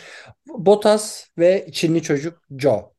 Bottas 0.47 1.27
ve 1.37 1.69
Çinli 1.71 2.01
çocuk 2.03 2.41
Joe. 2.59 2.93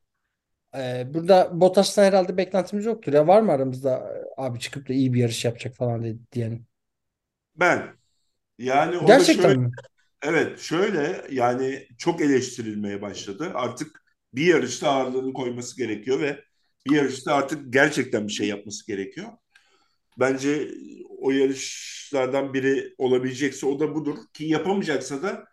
Ee, 0.77 1.07
burada 1.15 1.61
Bottas'tan 1.61 2.05
herhalde 2.05 2.37
beklentimiz 2.37 2.87
yoktur. 2.87 3.13
Ya 3.13 3.27
var 3.29 3.43
mı 3.43 3.53
aramızda 3.53 3.91
e, 4.39 4.43
abi 4.43 4.61
çıkıp 4.61 4.89
da 4.91 4.93
iyi 4.93 5.15
bir 5.15 5.21
yarış 5.21 5.45
yapacak 5.45 5.75
falan 5.77 6.03
diye- 6.05 6.17
diyen? 6.33 6.67
Ben 7.57 7.97
yani 8.59 8.99
o 8.99 9.19
da 9.19 9.25
Gerçekten 9.25 9.27
şöyle 9.27 9.55
mi? 9.55 9.73
Evet, 10.23 10.61
şöyle 10.61 11.25
yani 11.31 11.87
çok 11.99 12.21
eleştirilmeye 12.21 13.03
başladı. 13.03 13.51
Artık 13.55 14.05
bir 14.35 14.47
yarışta 14.47 14.91
ağırlığını 14.91 15.33
koyması 15.33 15.77
gerekiyor 15.77 16.21
ve 16.21 16.45
bir 16.87 16.97
yarışta 16.97 17.35
artık 17.35 17.73
gerçekten 17.73 18.29
bir 18.29 18.33
şey 18.33 18.49
yapması 18.49 18.87
gerekiyor. 18.87 19.29
Bence 20.19 20.71
o 21.19 21.31
yarışlardan 21.31 22.55
biri 22.55 22.95
olabilecekse 22.99 23.67
o 23.67 23.81
da 23.81 23.95
budur 23.95 24.17
ki 24.35 24.45
yapamayacaksa 24.45 25.23
da 25.23 25.45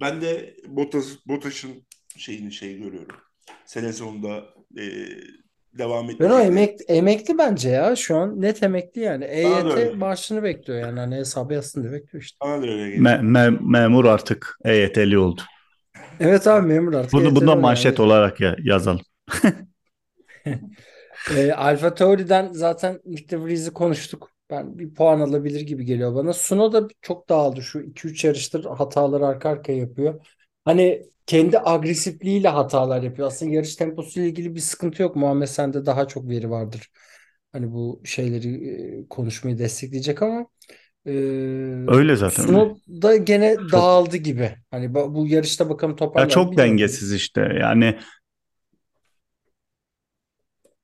ben 0.00 0.20
de 0.22 0.56
Bottas, 0.66 1.06
Bottas'ın 1.26 1.86
şeyini 2.16 2.52
şey 2.52 2.78
görüyorum. 2.78 3.16
Sene 3.66 3.92
sonunda 3.92 4.54
e, 4.78 4.84
devam 5.78 6.08
Ben 6.08 6.12
etmeyecek. 6.12 6.38
o 6.38 6.40
emek, 6.40 6.78
emekli 6.88 7.38
bence 7.38 7.68
ya. 7.68 7.96
Şu 7.96 8.16
an 8.16 8.42
net 8.42 8.62
emekli 8.62 9.00
yani. 9.00 9.24
EYT 9.24 9.94
maaşını 9.96 10.42
bekliyor 10.42 10.78
yani. 10.80 11.00
Hani 11.00 11.16
hesabı 11.16 11.54
yazsın 11.54 11.82
diye 11.82 11.92
bekliyor 11.92 12.22
işte. 12.24 12.36
Bana 12.42 12.62
da 12.62 12.66
öyle 12.66 12.90
geliyor. 12.90 13.04
Me- 13.04 13.20
me- 13.20 13.70
memur 13.70 14.04
artık 14.04 14.58
EYT'li 14.64 15.18
oldu. 15.18 15.40
Evet 16.20 16.46
abi 16.46 16.66
memur 16.66 16.94
artık. 16.94 17.12
Bunu 17.12 17.22
EYT'li 17.22 17.36
bunda 17.36 17.44
oluyor 17.50 17.62
manşet 17.62 17.98
yani. 17.98 18.06
olarak 18.06 18.40
ya- 18.40 18.56
yazalım. 18.62 19.00
E, 21.36 21.52
Alfa 21.52 21.94
Tauri'den 21.94 22.48
zaten 22.52 23.00
Nick 23.04 23.70
konuştuk. 23.74 24.30
Ben 24.50 24.78
bir 24.78 24.94
puan 24.94 25.20
alabilir 25.20 25.60
gibi 25.60 25.84
geliyor 25.84 26.14
bana. 26.14 26.32
Suno 26.32 26.72
da 26.72 26.88
çok 27.02 27.28
dağıldı. 27.28 27.62
Şu 27.62 27.80
2-3 27.80 28.24
yarıştır 28.26 28.64
hataları 28.64 29.26
arka 29.26 29.48
arkaya 29.48 29.78
yapıyor. 29.78 30.26
Hani 30.66 31.04
kendi 31.26 31.60
agresifliğiyle 31.60 32.48
hatalar 32.48 33.02
yapıyor. 33.04 33.28
Aslında 33.28 33.52
yarış 33.54 33.76
temposuyla 33.76 34.30
ilgili 34.30 34.56
bir 34.56 34.60
sıkıntı 34.60 35.02
yok. 35.02 35.16
Muhammed 35.16 35.48
sende 35.48 35.86
daha 35.86 36.08
çok 36.08 36.30
veri 36.30 36.50
vardır. 36.50 36.90
Hani 37.52 37.72
bu 37.72 38.02
şeyleri 38.04 38.68
e, 39.04 39.08
konuşmayı 39.08 39.58
destekleyecek 39.58 40.22
ama 40.22 40.46
e, 41.06 41.12
Öyle 41.88 42.16
zaten. 42.16 42.44
Suno 42.46 42.78
da 43.02 43.16
gene 43.16 43.56
dağıldı 43.72 44.16
gibi. 44.16 44.56
Hani 44.70 44.94
bu 44.94 45.26
yarışta 45.26 45.70
bakalım 45.70 45.92
Ya 45.92 45.98
toparlar 45.98 46.26
mı 46.26 46.30
çok 46.34 46.56
dengesiz 46.58 47.12
işte. 47.12 47.40
Yani 47.60 47.98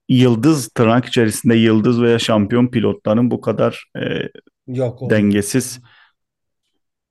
yıldız 0.08 0.68
tırnak 0.68 1.04
içerisinde 1.06 1.54
yıldız 1.54 2.02
veya 2.02 2.18
şampiyon 2.18 2.68
pilotların 2.68 3.30
bu 3.30 3.40
kadar 3.40 3.84
e, 3.96 4.00
Yok 4.66 5.02
olmuyor. 5.02 5.10
dengesiz 5.22 5.80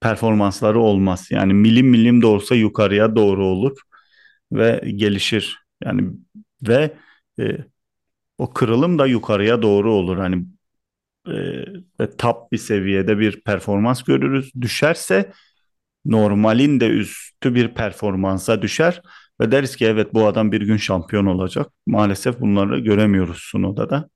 performansları 0.02 0.80
olmaz. 0.80 1.28
Yani 1.30 1.54
milim 1.54 1.88
milim 1.88 2.22
de 2.22 2.26
olsa 2.26 2.54
yukarıya 2.54 3.16
doğru 3.16 3.46
olur 3.46 3.78
ve 4.52 4.82
gelişir. 4.96 5.58
Yani 5.84 6.10
ve 6.68 6.96
e, 7.40 7.58
o 8.38 8.52
kırılım 8.52 8.98
da 8.98 9.06
yukarıya 9.06 9.62
doğru 9.62 9.92
olur. 9.94 10.18
Hani 10.18 10.44
e, 12.00 12.16
top 12.18 12.52
bir 12.52 12.58
seviyede 12.58 13.18
bir 13.18 13.40
performans 13.40 14.02
görürüz. 14.02 14.52
Düşerse 14.60 15.32
normalin 16.04 16.80
de 16.80 16.88
üstü 16.88 17.54
bir 17.54 17.68
performansa 17.74 18.62
düşer 18.62 19.02
ve 19.40 19.52
deriz 19.52 19.76
ki 19.76 19.86
evet 19.86 20.14
bu 20.14 20.26
adam 20.26 20.52
bir 20.52 20.60
gün 20.62 20.76
şampiyon 20.76 21.26
olacak. 21.26 21.66
Maalesef 21.86 22.40
bunları 22.40 22.78
göremiyoruz 22.78 23.38
Suno'da 23.38 23.90
da. 23.90 24.08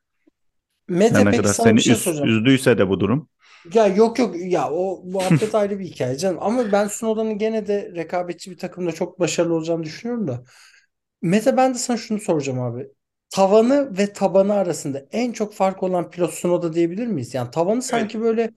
Mete 0.88 1.14
Her 1.14 1.25
ne 1.25 1.37
kadar 1.37 1.53
seni 1.53 1.83
şey 1.83 1.94
üz- 1.94 2.27
üzdüyse 2.27 2.79
de 2.79 2.88
bu 2.88 3.01
durum. 3.01 3.29
Ya 3.74 3.87
yok 3.87 4.18
yok 4.18 4.35
ya 4.38 4.70
o 4.70 5.02
muhabbet 5.07 5.55
ayrı 5.55 5.79
bir 5.79 5.85
hikaye 5.85 6.16
canım. 6.18 6.38
Ama 6.40 6.72
ben 6.72 6.88
Snowden'ın 6.88 7.38
gene 7.38 7.66
de 7.66 7.92
rekabetçi 7.94 8.50
bir 8.50 8.59
takımda 8.59 8.92
çok 8.92 9.20
başarılı 9.20 9.55
olacağını 9.55 9.83
düşünüyorum 9.85 10.29
da. 10.29 10.44
Mete 11.22 11.57
ben 11.57 11.74
de 11.74 11.79
sana 11.79 11.96
şunu 11.96 12.20
soracağım 12.20 12.61
abi. 12.61 12.88
Tavanı 13.31 13.98
ve 13.98 14.12
tabanı 14.12 14.55
arasında 14.55 15.07
en 15.12 15.33
çok 15.33 15.55
fark 15.55 15.83
olan 15.83 16.11
pilot 16.11 16.33
Tsunoda 16.33 16.72
diyebilir 16.74 17.07
miyiz? 17.07 17.35
Yani 17.35 17.50
tavanı 17.50 17.83
sanki 17.83 18.20
böyle 18.20 18.50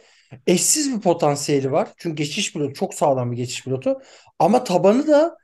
eşsiz 0.48 0.95
bir 0.95 1.02
potansiyeli 1.02 1.72
var. 1.72 1.89
Çünkü 1.98 2.15
geçiş 2.15 2.54
pilotu 2.54 2.74
çok 2.74 2.93
sağlam 2.93 3.32
bir 3.32 3.38
geçiş 3.38 3.63
pilotu. 3.63 4.02
Ama 4.39 4.63
tabanı 4.63 5.08
da 5.08 5.38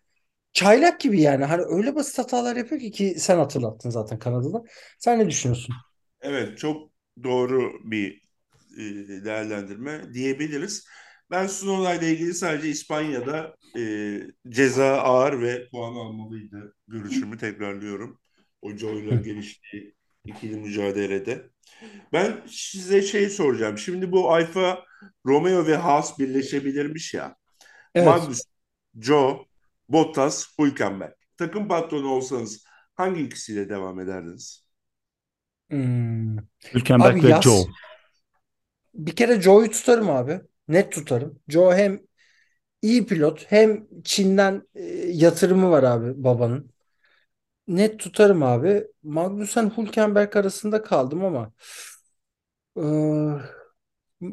çaylak 0.53 0.99
gibi 1.01 1.21
yani. 1.21 1.45
Hani 1.45 1.63
öyle 1.63 1.95
basit 1.95 2.19
hatalar 2.19 2.55
yapıyor 2.55 2.81
ki 2.81 2.91
ki 2.91 3.15
sen 3.19 3.37
hatırlattın 3.39 3.89
zaten 3.89 4.19
Kanada'da. 4.19 4.63
Sen 4.99 5.19
ne 5.19 5.29
düşünüyorsun? 5.29 5.81
Evet 6.21 6.57
çok 6.57 6.91
doğru 7.23 7.71
bir 7.91 8.24
e, 8.77 9.25
değerlendirme 9.25 10.13
diyebiliriz. 10.13 10.87
Ben 11.31 11.47
Sunoda 11.47 11.93
ile 11.93 12.11
ilgili 12.11 12.33
sadece 12.33 12.69
İspanya'da 12.69 13.55
e, 13.77 14.21
ceza 14.49 14.97
ağır 14.97 15.41
ve 15.41 15.69
puan 15.69 15.95
almalıydı 15.95 16.75
görüşümü 16.87 17.37
tekrarlıyorum. 17.37 18.19
O 18.61 18.71
Joy'la 18.71 19.15
geliştiği 19.15 19.95
ikili 20.25 20.55
mücadelede. 20.55 21.49
Ben 22.13 22.43
size 22.47 23.01
şey 23.01 23.29
soracağım. 23.29 23.77
Şimdi 23.77 24.11
bu 24.11 24.33
Alfa 24.33 24.85
Romeo 25.25 25.67
ve 25.67 25.75
Haas 25.75 26.19
birleşebilirmiş 26.19 27.13
ya. 27.13 27.35
Evet. 27.95 28.07
Magnus, 28.07 28.41
Joe, 28.99 29.45
Bottas, 29.89 30.45
Hülkenberg. 30.59 31.13
Takım 31.37 31.67
patronu 31.67 32.07
olsanız 32.07 32.65
hangi 32.95 33.21
ikisiyle 33.21 33.69
devam 33.69 33.99
ederdiniz? 33.99 34.65
Hmm. 35.69 36.37
Hülkenberg 36.73 37.23
ve 37.23 37.29
yaz. 37.29 37.43
Joe. 37.43 37.65
Bir 38.95 39.15
kere 39.15 39.41
Joe'yu 39.41 39.71
tutarım 39.71 40.09
abi. 40.09 40.41
Net 40.67 40.91
tutarım. 40.91 41.39
Joe 41.47 41.73
hem 41.75 41.99
iyi 42.81 43.07
pilot 43.07 43.45
hem 43.51 43.87
Çin'den 44.03 44.67
e, 44.75 44.83
yatırımı 45.11 45.71
var 45.71 45.83
abi 45.83 46.23
babanın. 46.23 46.71
Net 47.67 47.99
tutarım 47.99 48.43
abi. 48.43 48.87
Magnussen 49.03 49.71
Hülkenberg 49.77 50.35
arasında 50.35 50.83
kaldım 50.83 51.25
ama 51.25 51.53
e, 52.75 52.81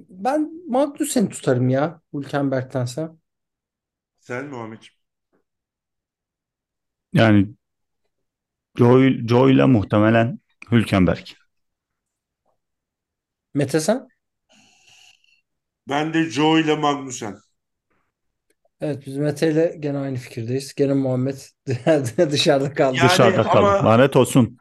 ben 0.08 0.50
Magnussen'i 0.68 1.28
tutarım 1.28 1.68
ya 1.68 2.00
Hülkenberg'tense. 2.14 3.08
Sen 4.18 4.46
Muhammedciğim. 4.46 4.98
Yani 7.12 7.54
Joe, 8.78 9.00
Joe 9.28 9.50
ile 9.50 9.64
muhtemelen 9.66 10.40
Hülkenberg. 10.70 11.26
Mete 13.54 13.80
sen? 13.80 14.11
Ben 15.88 16.14
de 16.14 16.30
Joe 16.30 16.60
ile 16.60 16.76
Magnussen. 16.76 17.36
Evet 18.80 19.06
biz 19.06 19.16
Mete 19.16 19.50
ile 19.52 19.76
gene 19.80 19.98
aynı 19.98 20.16
fikirdeyiz. 20.16 20.74
Gene 20.74 20.94
Muhammed 20.94 21.36
dışarıda 22.30 22.72
kaldı. 22.74 22.96
Yani 22.96 23.10
Dışarıda 23.10 23.42
kaldı. 23.42 23.58
ama- 23.58 23.84
Lanet 23.84 24.16
olsun. 24.16 24.58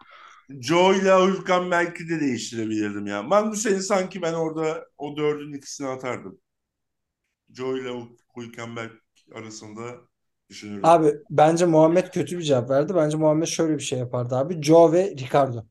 Joe 0.61 0.93
ile 0.93 1.15
Hülkenberg'i 1.27 2.09
de 2.09 2.19
değiştirebilirdim 2.19 3.07
ya. 3.07 3.23
Magnussen'i 3.23 3.81
sanki 3.81 4.21
ben 4.21 4.33
orada 4.33 4.85
o 4.97 5.17
dördün 5.17 5.53
ikisini 5.53 5.87
atardım. 5.87 6.39
Joe 7.53 7.77
ile 7.77 7.89
Hülkenberg 8.37 8.91
arasında 9.35 9.81
düşünürdüm. 10.49 10.81
Abi 10.85 11.13
bence 11.29 11.65
Muhammed 11.65 12.07
kötü 12.07 12.37
bir 12.37 12.43
cevap 12.43 12.69
verdi. 12.69 12.95
Bence 12.95 13.17
Muhammed 13.17 13.47
şöyle 13.47 13.73
bir 13.77 13.83
şey 13.83 13.99
yapardı 13.99 14.35
abi. 14.35 14.61
Joe 14.63 14.91
ve 14.91 15.11
Ricardo. 15.17 15.65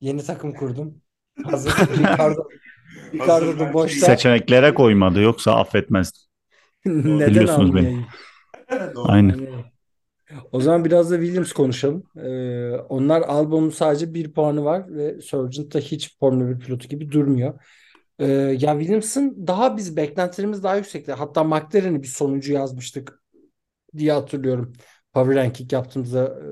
Yeni 0.00 0.24
takım 0.24 0.54
kurdum. 0.54 1.02
Hazır 1.44 1.70
Ricardo. 1.98 2.48
Ricardo 3.14 3.72
boşta. 3.72 4.06
Seçeneklere 4.06 4.74
koymadı 4.74 5.20
yoksa 5.20 5.54
affetmezdim. 5.54 6.22
Neden 6.86 7.30
Biliyorsunuz 7.30 7.74
beni. 7.74 8.06
Aynen. 8.96 9.38
O 10.52 10.60
zaman 10.60 10.84
biraz 10.84 11.10
da 11.10 11.20
Williams 11.20 11.52
konuşalım. 11.52 12.02
Ee, 12.16 12.70
onlar 12.88 13.22
Albon'un 13.22 13.70
sadece 13.70 14.14
bir 14.14 14.32
puanı 14.32 14.64
var 14.64 14.96
ve 14.96 15.20
Sargent 15.20 15.74
da 15.74 15.78
hiç 15.78 16.18
Formula 16.18 16.48
1 16.48 16.58
pilotu 16.58 16.88
gibi 16.88 17.12
durmuyor. 17.12 17.60
Ee, 18.18 18.26
ya 18.58 18.78
Williams'ın 18.78 19.46
daha 19.46 19.76
biz 19.76 19.96
beklentilerimiz 19.96 20.62
daha 20.62 20.76
yüksekti. 20.76 21.12
Hatta 21.12 21.44
McLaren'i 21.44 22.02
bir 22.02 22.08
sonuncu 22.08 22.52
yazmıştık 22.52 23.22
diye 23.96 24.12
hatırlıyorum. 24.12 24.72
Power 25.12 25.36
Ranking 25.36 25.72
yaptığımızda 25.72 26.24
e, 26.24 26.48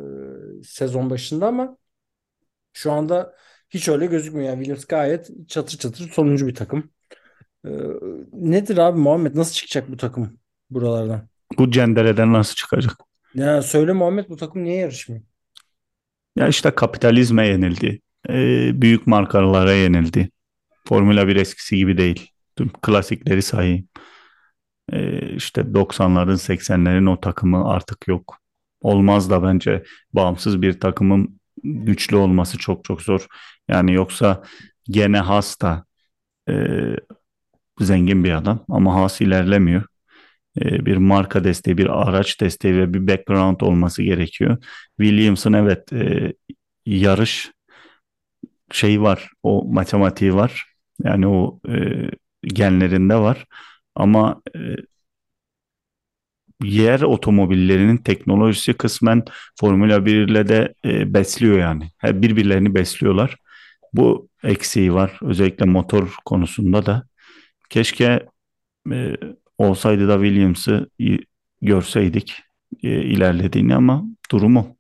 sezon 0.63 1.11
başında 1.11 1.47
ama 1.47 1.77
şu 2.73 2.93
anda 2.93 3.35
hiç 3.71 3.89
öyle 3.89 4.07
gözükmüyor. 4.07 4.49
Yani 4.49 4.59
Williams 4.59 4.85
gayet 4.85 5.49
çatır 5.49 5.79
çatır 5.79 6.11
sonuncu 6.11 6.47
bir 6.47 6.55
takım. 6.55 6.91
Ee, 7.67 7.71
nedir 8.33 8.79
abi 8.79 8.99
Muhammed 8.99 9.37
nasıl 9.37 9.55
çıkacak 9.55 9.91
bu 9.91 9.97
takım 9.97 10.39
buralardan? 10.71 11.29
Bu 11.59 11.71
cendereden 11.71 12.33
nasıl 12.33 12.55
çıkacak? 12.55 12.97
Ya 13.35 13.63
söyle 13.63 13.93
Muhammed 13.93 14.29
bu 14.29 14.37
takım 14.37 14.65
niye 14.65 14.77
yarışmıyor? 14.77 15.23
Ya 16.37 16.49
işte 16.49 16.71
kapitalizme 16.71 17.47
yenildi. 17.47 18.01
Ee, 18.29 18.71
büyük 18.83 19.07
markalara 19.07 19.73
yenildi. 19.73 20.31
Formula 20.89 21.29
1 21.29 21.37
eskisi 21.37 21.77
gibi 21.77 21.99
değil. 21.99 22.31
Tüm 22.57 22.69
klasikleri 22.83 23.43
sayayım. 23.43 23.89
Ee, 24.93 25.35
işte 25.37 25.75
90'ların 25.75 26.39
80'lerin 26.39 27.11
o 27.11 27.21
takımı 27.21 27.69
artık 27.69 28.09
yok. 28.09 28.39
Olmaz 28.81 29.31
da 29.31 29.43
bence 29.43 29.83
bağımsız 30.13 30.63
bir 30.63 30.81
takımın 30.81 31.41
güçlü 31.65 32.17
olması 32.17 32.59
çok 32.59 32.85
çok 32.85 33.03
zor. 33.03 33.27
Yani 33.69 33.93
yoksa 33.93 34.43
gene 34.85 35.19
Haas 35.19 35.61
da 35.61 35.85
e, 36.49 36.55
zengin 37.81 38.25
bir 38.25 38.33
adam 38.33 38.65
ama 38.69 38.95
Haas 38.95 39.21
ilerlemiyor. 39.21 39.85
E, 40.61 40.87
bir 40.87 40.97
marka 40.97 41.45
desteği, 41.45 41.79
bir 41.79 42.09
araç 42.09 42.41
desteği 42.41 42.77
ve 42.77 42.95
bir 42.95 43.09
background 43.09 43.61
olması 43.61 44.03
gerekiyor. 44.03 44.59
Williams'ın 45.01 45.53
evet 45.53 45.93
e, 45.93 46.35
yarış 46.87 47.51
şeyi 48.73 49.03
var, 49.03 49.31
o 49.43 49.65
matematiği 49.65 50.35
var. 50.35 50.67
Yani 51.05 51.27
o 51.29 51.61
e, 51.69 51.75
genlerinde 52.43 53.17
var. 53.17 53.47
Ama 53.95 54.43
e, 54.57 54.59
yer 56.63 57.01
otomobillerinin 57.03 57.97
teknolojisi 57.97 58.75
kısmen 58.75 59.23
Formula 59.61 60.07
1 60.07 60.15
ile 60.29 60.49
de 60.49 60.75
e, 60.85 61.15
besliyor 61.15 61.59
yani. 61.59 61.91
Birbirlerini 62.05 62.75
besliyorlar. 62.75 63.37
Bu 63.93 64.29
eksiği 64.43 64.95
var. 64.95 65.19
Özellikle 65.23 65.67
motor 65.67 66.15
konusunda 66.25 66.87
da. 66.87 67.03
Keşke 67.71 68.27
e, 68.93 69.15
olsaydı 69.59 70.09
da 70.09 70.15
Williams'ı 70.25 70.91
görseydik. 71.63 72.35
e, 72.83 72.89
ilerlediğini 73.03 73.75
ama 73.75 74.05
durumu 74.33 74.77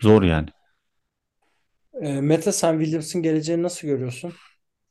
zor 0.00 0.22
yani. 0.22 0.48
E, 2.02 2.20
Mete 2.20 2.52
sen 2.52 2.78
Williams'ın 2.78 3.22
geleceğini 3.22 3.62
nasıl 3.62 3.88
görüyorsun? 3.88 4.32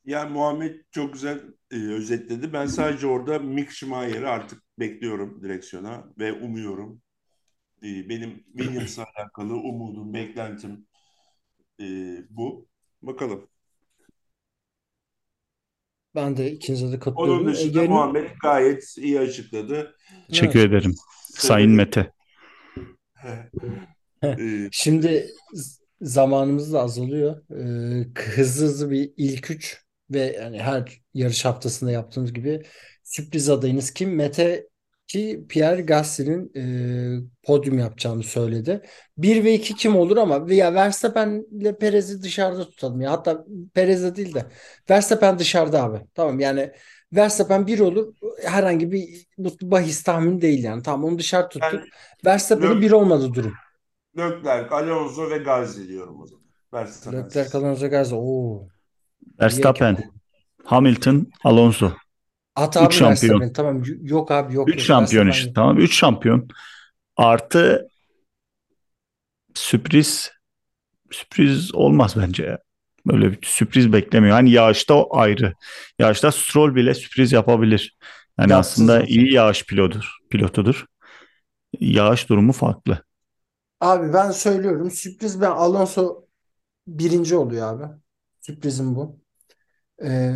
Yani 0.07 0.31
Muhammed 0.33 0.75
çok 0.91 1.13
güzel 1.13 1.41
e, 1.71 1.75
özetledi. 1.75 2.53
Ben 2.53 2.65
sadece 2.65 3.07
orada 3.07 3.39
Mick 3.39 3.71
Schumacher'ı 3.71 4.29
artık 4.29 4.63
bekliyorum 4.79 5.41
direksiyona 5.43 6.03
ve 6.19 6.33
umuyorum. 6.33 7.01
E, 7.83 8.09
benim 8.09 8.43
Williams'la 8.57 9.05
alakalı 9.15 9.53
umudum, 9.55 10.13
beklentim 10.13 10.87
e, 11.81 11.85
bu. 12.29 12.67
Bakalım. 13.01 13.49
Ben 16.15 16.37
de 16.37 16.51
ikinize 16.51 16.85
de 16.85 16.89
Onun 16.89 16.99
katılıyorum. 16.99 17.47
dışında 17.47 17.79
Ege'nin- 17.79 17.89
Muhammed 17.91 18.29
gayet 18.43 18.97
iyi 18.97 19.19
açıkladı. 19.19 19.95
Teşekkür 20.29 20.59
Evet. 20.59 20.69
ederim. 20.69 20.95
Sayın 21.33 21.71
Mete. 21.71 22.11
E, 24.23 24.69
Şimdi 24.71 25.27
zamanımız 26.01 26.73
da 26.73 26.81
azalıyor. 26.81 27.41
Ee, 27.51 28.07
hızlı 28.35 28.65
hızlı 28.65 28.91
bir 28.91 29.13
ilk 29.17 29.51
üç 29.51 29.86
ve 30.11 30.19
yani 30.41 30.59
her 30.59 31.01
yarış 31.13 31.45
haftasında 31.45 31.91
yaptığımız 31.91 32.33
gibi 32.33 32.63
sürpriz 33.03 33.49
adayınız 33.49 33.91
kim? 33.93 34.15
Mete 34.15 34.67
ki 35.07 35.45
Pierre 35.49 35.81
Gasly'nin 35.81 36.51
e, 36.55 36.61
podyum 37.43 37.79
yapacağını 37.79 38.23
söyledi. 38.23 38.81
1 39.17 39.43
ve 39.43 39.53
2 39.53 39.75
kim 39.75 39.95
olur 39.95 40.17
ama 40.17 40.53
ya 40.53 40.73
Verstappen'le 40.73 41.73
Perez'i 41.79 42.21
dışarıda 42.23 42.69
tutalım 42.69 43.01
ya. 43.01 43.11
Hatta 43.11 43.45
Perez'de 43.73 44.15
değil 44.15 44.33
de 44.33 44.45
Verstappen 44.89 45.39
dışarıda 45.39 45.83
abi. 45.83 46.01
Tamam 46.15 46.39
yani 46.39 46.71
Verstappen 47.15 47.67
1 47.67 47.79
olur. 47.79 48.13
Herhangi 48.43 48.91
bir 48.91 49.25
bu 49.37 49.49
bahis 49.61 50.03
tahmini 50.03 50.41
değil 50.41 50.63
yani. 50.63 50.83
Tamam 50.83 51.03
onu 51.03 51.19
dışarı 51.19 51.49
tuttuk. 51.49 51.63
Ben- 51.73 51.85
Verstappen'in 52.25 52.73
Yok. 52.73 52.81
1 52.81 52.91
olmadı 52.91 53.33
durum. 53.33 53.53
Leclerc, 54.17 54.75
Alonso 54.75 55.29
ve 55.29 55.37
Gasly 55.37 55.87
diyorum 55.87 56.21
o 56.21 56.27
zaman. 56.27 56.43
Verstappen. 56.73 57.25
Leclerc 57.25 57.57
Alonso 57.57 57.89
Gazi. 57.89 58.15
Oo. 58.15 58.67
Verstappen, 59.39 59.97
Hamilton, 60.63 61.27
Alonso. 61.43 61.91
At 62.55 62.77
abi 62.77 62.85
Üç 62.85 62.93
şampiyon. 62.95 63.39
Verstappen. 63.41 63.53
Tamam 63.53 63.83
yok 64.01 64.31
abi 64.31 64.55
yok. 64.55 64.69
3 64.69 64.73
yok. 64.75 64.81
şampiyon 64.81 65.27
Verstappen 65.27 65.31
işte. 65.49 65.53
Tamam 65.53 65.77
3 65.77 65.95
şampiyon. 65.97 66.47
Artı 67.17 67.87
sürpriz 69.55 70.31
sürpriz 71.11 71.75
olmaz 71.75 72.15
bence 72.17 72.43
ya. 72.43 72.57
Böyle 73.05 73.31
bir 73.31 73.45
sürpriz 73.45 73.93
beklemiyor. 73.93 74.33
Hani 74.33 74.51
yağışta 74.51 74.93
o 74.93 75.17
ayrı. 75.17 75.53
Yağışta 75.99 76.31
Stroll 76.31 76.75
bile 76.75 76.93
sürpriz 76.93 77.31
yapabilir. 77.31 77.97
Yani 78.39 78.51
Yaptı 78.51 78.59
aslında 78.59 78.93
zaten. 78.93 79.07
iyi 79.07 79.33
yağış 79.33 79.65
pilotudur. 79.65 80.17
Pilotudur. 80.29 80.85
Yağış 81.79 82.29
durumu 82.29 82.51
farklı. 82.53 83.03
Abi 83.79 84.13
ben 84.13 84.31
söylüyorum 84.31 84.91
sürpriz 84.91 85.41
ben 85.41 85.51
Alonso 85.51 86.25
birinci 86.87 87.35
oluyor 87.35 87.73
abi. 87.73 87.93
Sürprizim 88.41 88.95
bu. 88.95 89.19
Ee, 90.03 90.31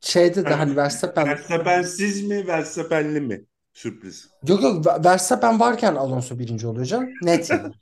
şeyde 0.00 0.44
de 0.44 0.54
hani 0.54 0.76
Verstappen 0.76 1.26
Verstappen'siz 1.26 2.22
mi, 2.22 2.46
Verstappen'li 2.46 3.20
mi? 3.20 3.44
Sürpriz. 3.72 4.28
yok 4.48 4.62
yok 4.62 4.86
Ver- 4.86 5.04
Verstappen 5.04 5.60
varken 5.60 5.94
Alonso 5.94 6.38
birinci 6.38 6.66
oluyor 6.66 6.86
canım. 6.86 7.08
Net 7.22 7.50
yani. 7.50 7.72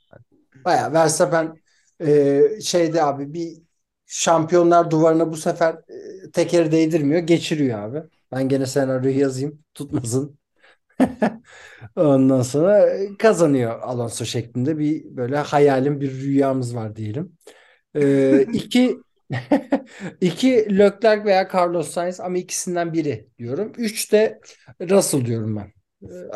Baya 0.65 0.93
Verstappen 0.93 1.61
e, 2.01 2.41
şeyde 2.61 3.03
abi 3.03 3.33
bir 3.33 3.57
şampiyonlar 4.05 4.91
duvarına 4.91 5.31
bu 5.31 5.37
sefer 5.37 5.73
e, 5.73 6.31
tekeri 6.31 6.71
değdirmiyor. 6.71 7.21
Geçiriyor 7.21 7.79
abi. 7.79 8.03
Ben 8.31 8.49
gene 8.49 8.65
senaryoyu 8.65 9.19
yazayım. 9.19 9.59
Tutmasın. 9.73 10.39
Ondan 11.95 12.41
sonra 12.41 12.89
e, 12.89 13.17
kazanıyor 13.17 13.79
Alonso 13.81 14.25
şeklinde 14.25 14.77
bir 14.77 15.17
böyle 15.17 15.37
hayalim 15.37 16.01
bir 16.01 16.11
rüyamız 16.11 16.75
var 16.75 16.95
diyelim. 16.95 17.37
Ee, 17.95 18.47
iki 18.53 18.97
iki 20.21 20.77
Leclerc 20.77 21.25
veya 21.25 21.47
Carlos 21.53 21.89
Sainz 21.89 22.19
ama 22.19 22.37
ikisinden 22.37 22.93
biri 22.93 23.29
diyorum. 23.39 23.73
Üç 23.77 24.11
de 24.11 24.39
Russell 24.81 25.25
diyorum 25.25 25.55
ben. 25.55 25.73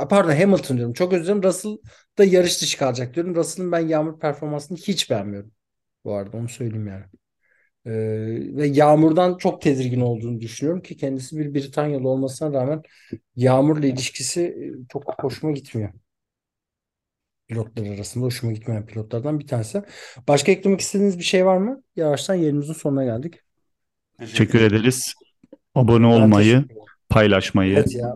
Ee, 0.01 0.07
pardon 0.09 0.31
Hamilton 0.35 0.77
diyorum. 0.77 0.93
Çok 0.93 1.13
özür 1.13 1.23
dilerim. 1.25 1.43
Russell 1.43 1.77
da 2.17 2.23
yarış 2.23 2.61
dışı 2.61 2.77
kalacak 2.79 3.15
diyorum. 3.15 3.35
Russell'ın 3.35 3.71
ben 3.71 3.79
yağmur 3.87 4.19
performansını 4.19 4.77
hiç 4.77 5.09
beğenmiyorum. 5.09 5.51
Bu 6.05 6.13
arada 6.15 6.37
onu 6.37 6.49
söyleyeyim 6.49 6.87
yani. 6.87 7.05
Ee, 7.85 7.91
ve 8.57 8.67
yağmurdan 8.67 9.37
çok 9.37 9.61
tedirgin 9.61 10.01
olduğunu 10.01 10.41
düşünüyorum 10.41 10.81
ki 10.83 10.97
kendisi 10.97 11.37
bir 11.39 11.53
Britanyalı 11.53 12.09
olmasına 12.09 12.53
rağmen 12.53 12.81
yağmurla 13.35 13.87
ilişkisi 13.87 14.41
e, 14.43 14.87
çok 14.93 15.23
hoşuma 15.23 15.53
gitmiyor. 15.53 15.89
Pilotlar 17.47 17.85
arasında 17.85 18.25
hoşuma 18.25 18.53
gitmeyen 18.53 18.85
pilotlardan 18.85 19.39
bir 19.39 19.47
tanesi. 19.47 19.83
Başka 20.27 20.51
eklemek 20.51 20.81
istediğiniz 20.81 21.17
bir 21.19 21.23
şey 21.23 21.45
var 21.45 21.57
mı? 21.57 21.81
Yavaştan 21.95 22.35
yerimizin 22.35 22.73
sonuna 22.73 23.03
geldik. 23.03 23.35
Teşekkür 24.19 24.61
ederiz. 24.61 25.13
Abone 25.75 26.07
olmayı, 26.07 26.65
paylaşmayı 27.09 27.73
Evet 27.73 27.95
ya. 27.95 28.15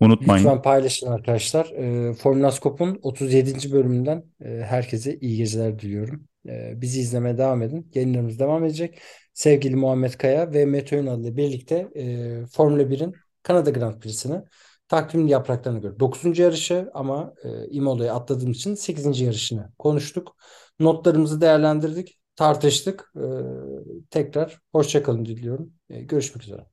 unutmayın. 0.00 0.44
Lütfen 0.44 0.62
paylaşın 0.62 1.06
arkadaşlar. 1.06 1.66
Ee, 1.66 2.14
Formülaskop'un 2.14 2.98
37. 3.02 3.72
bölümünden 3.72 4.24
e, 4.44 4.48
herkese 4.48 5.18
iyi 5.20 5.36
geceler 5.36 5.78
diliyorum. 5.78 6.24
Ee, 6.48 6.72
bizi 6.76 7.00
izlemeye 7.00 7.38
devam 7.38 7.62
edin. 7.62 7.90
Yayınlarımız 7.94 8.38
devam 8.38 8.64
edecek. 8.64 8.98
Sevgili 9.34 9.76
Muhammed 9.76 10.12
Kaya 10.12 10.52
ve 10.52 10.66
Mete 10.66 10.96
Ünal 10.96 11.20
ile 11.20 11.36
birlikte 11.36 11.88
e, 11.96 12.02
Formula 12.46 12.82
1'in 12.82 13.14
Kanada 13.42 13.70
Grand 13.70 14.00
Prix'sini 14.00 14.42
takvim 14.88 15.26
yapraklarına 15.26 15.78
göre 15.78 16.00
9. 16.00 16.38
yarışı 16.38 16.90
ama 16.94 17.34
e, 17.44 17.68
İmola'ya 17.70 18.14
atladığım 18.14 18.50
için 18.50 18.74
8. 18.74 19.20
yarışını 19.20 19.72
konuştuk. 19.78 20.36
Notlarımızı 20.80 21.40
değerlendirdik, 21.40 22.20
tartıştık. 22.36 23.12
E, 23.16 23.26
tekrar 24.10 24.60
hoşçakalın 24.72 25.24
diliyorum. 25.24 25.72
E, 25.90 26.00
görüşmek 26.00 26.42
üzere. 26.42 26.66